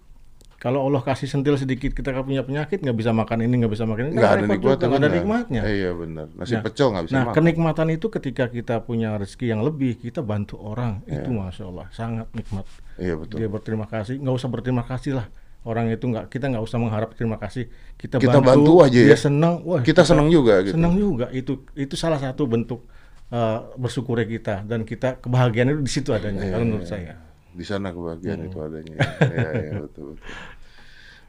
[0.57, 4.03] kalau Allah kasih sentil sedikit kita punya penyakit nggak bisa makan ini nggak bisa makan
[4.07, 4.87] ini nggak ada nikmatnya.
[4.87, 5.62] nggak ada nikmatnya.
[5.66, 6.27] Iya benar.
[6.33, 7.35] Nasi Nah, pecel nggak bisa Nah, makan.
[7.37, 11.37] kenikmatan itu ketika kita punya rezeki yang lebih, kita bantu orang, itu Iya.
[11.37, 12.62] masya Allah sangat nikmat.
[12.95, 13.37] Iya betul.
[13.37, 15.27] Dia berterima kasih, nggak usah berterima kasih lah.
[15.63, 17.71] Orang itu nggak, kita nggak usah mengharap terima kasih.
[17.95, 19.19] Kita, Kita bantu aja dia ya.
[19.19, 20.75] senang, wah Kita senang juga gitu.
[20.75, 21.31] senang juga.
[21.31, 22.83] Itu itu salah satu bentuk
[23.31, 26.91] uh, bersyukurnya kita dan kita kebahagiaan itu di situ adanya, Iya, kalau menurut iya.
[26.91, 27.13] saya.
[27.55, 28.49] Di sana kebahagiaan Hmm.
[28.51, 28.97] itu adanya.
[29.23, 30.35] Iya, iya betul, betul.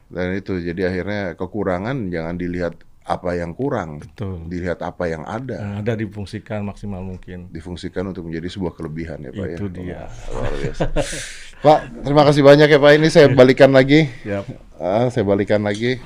[0.04, 2.74] Dan itu jadi akhirnya kekurangan jangan dilihat
[3.04, 4.48] apa yang kurang, Betul.
[4.48, 5.60] dilihat apa yang ada.
[5.60, 7.52] Yang ada difungsikan maksimal mungkin.
[7.52, 9.76] difungsikan untuk menjadi sebuah kelebihan ya Pak Itu ya.
[9.76, 10.00] dia.
[10.32, 10.80] Luar biasa.
[11.64, 12.92] Pak, terima kasih banyak ya Pak.
[12.96, 14.08] Ini saya balikan lagi.
[14.24, 14.40] Ya,
[14.80, 16.00] Ah, saya balikan lagi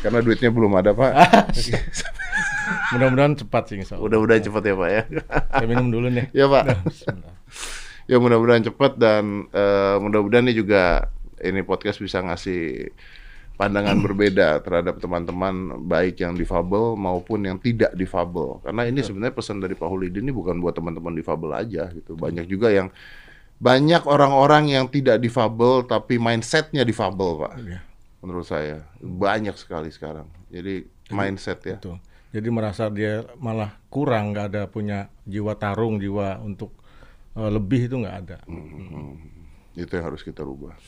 [0.00, 1.12] karena duitnya belum ada Pak.
[2.94, 3.78] mudah-mudahan cepat sih.
[3.94, 5.02] Udah-udah cepet ya Pak ya.
[5.50, 6.26] Saya minum dulu nih.
[6.38, 6.64] ya Pak.
[6.86, 7.34] Bismillah.
[8.04, 11.08] Ya mudah-mudahan cepat dan eh, mudah-mudahan ini juga
[11.40, 12.92] ini podcast bisa ngasih
[13.64, 18.60] pandangan berbeda terhadap teman-teman baik yang difabel maupun yang tidak difabel.
[18.60, 22.12] Karena ini sebenarnya pesan dari Pak Hulidin ini bukan buat teman-teman difabel aja gitu.
[22.12, 22.92] Banyak juga yang
[23.56, 27.54] banyak orang-orang yang tidak difabel tapi mindsetnya difabel Pak.
[27.64, 27.80] Iya.
[28.20, 30.28] Menurut saya banyak sekali sekarang.
[30.52, 31.80] Jadi mindset ya.
[31.80, 31.96] Betul.
[32.34, 36.74] Jadi merasa dia malah kurang, nggak ada punya jiwa tarung, jiwa untuk
[37.38, 38.38] eh, lebih itu nggak ada.
[39.74, 40.78] Itu yang harus kita rubah.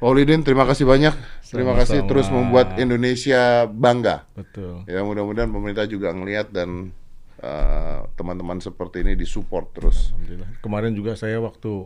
[0.00, 1.12] Pak Hulidin terima kasih banyak.
[1.44, 2.10] Terima kasih Sama-sama.
[2.10, 4.24] terus membuat Indonesia bangga.
[4.32, 4.88] Betul.
[4.88, 6.96] Ya mudah-mudahan pemerintah juga ngelihat dan
[7.38, 10.16] eh, teman-teman seperti ini disupport terus.
[10.16, 10.48] Alhamdulillah.
[10.64, 11.84] Kemarin juga saya waktu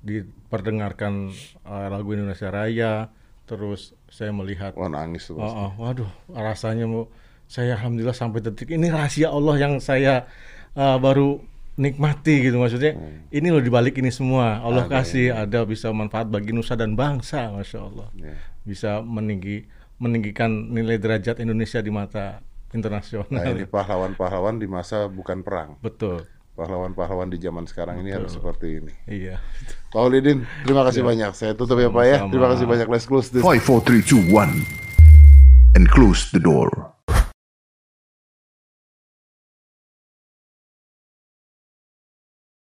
[0.00, 1.28] diperdengarkan
[1.68, 3.12] eh, lagu Indonesia Raya,
[3.44, 5.36] terus saya melihat, Wah nangis tuh.
[5.36, 5.60] oh, pasti.
[5.60, 7.10] oh, waduh, rasanya mau
[7.46, 10.26] saya alhamdulillah sampai detik ini rahasia Allah yang saya
[10.74, 11.38] eh, baru
[11.76, 12.96] nikmati gitu maksudnya.
[13.28, 14.92] Ini loh dibalik ini semua Allah Hmm.
[14.92, 18.08] Ada, kasih ada bisa manfaat bagi nusa dan bangsa, masya Allah.
[18.16, 18.36] Ya.
[18.64, 23.28] Bisa meninggi meninggikan nilai derajat Indonesia di mata internasional.
[23.32, 25.80] Nah ini pahlawan-pahlawan di masa bukan perang.
[25.80, 26.28] Betul.
[26.56, 28.92] Pahlawan-pahlawan di zaman sekarang ini harus seperti ini.
[29.04, 29.36] Iya.
[29.92, 31.36] Pak Hulidin, terima kasih banyak.
[31.36, 32.16] Saya tutup ya Pak ya.
[32.32, 32.88] Terima kasih banyak.
[32.88, 33.44] Let's close this.
[33.44, 35.76] 5, 4, 3, 2, 1.
[35.76, 36.95] And close the door.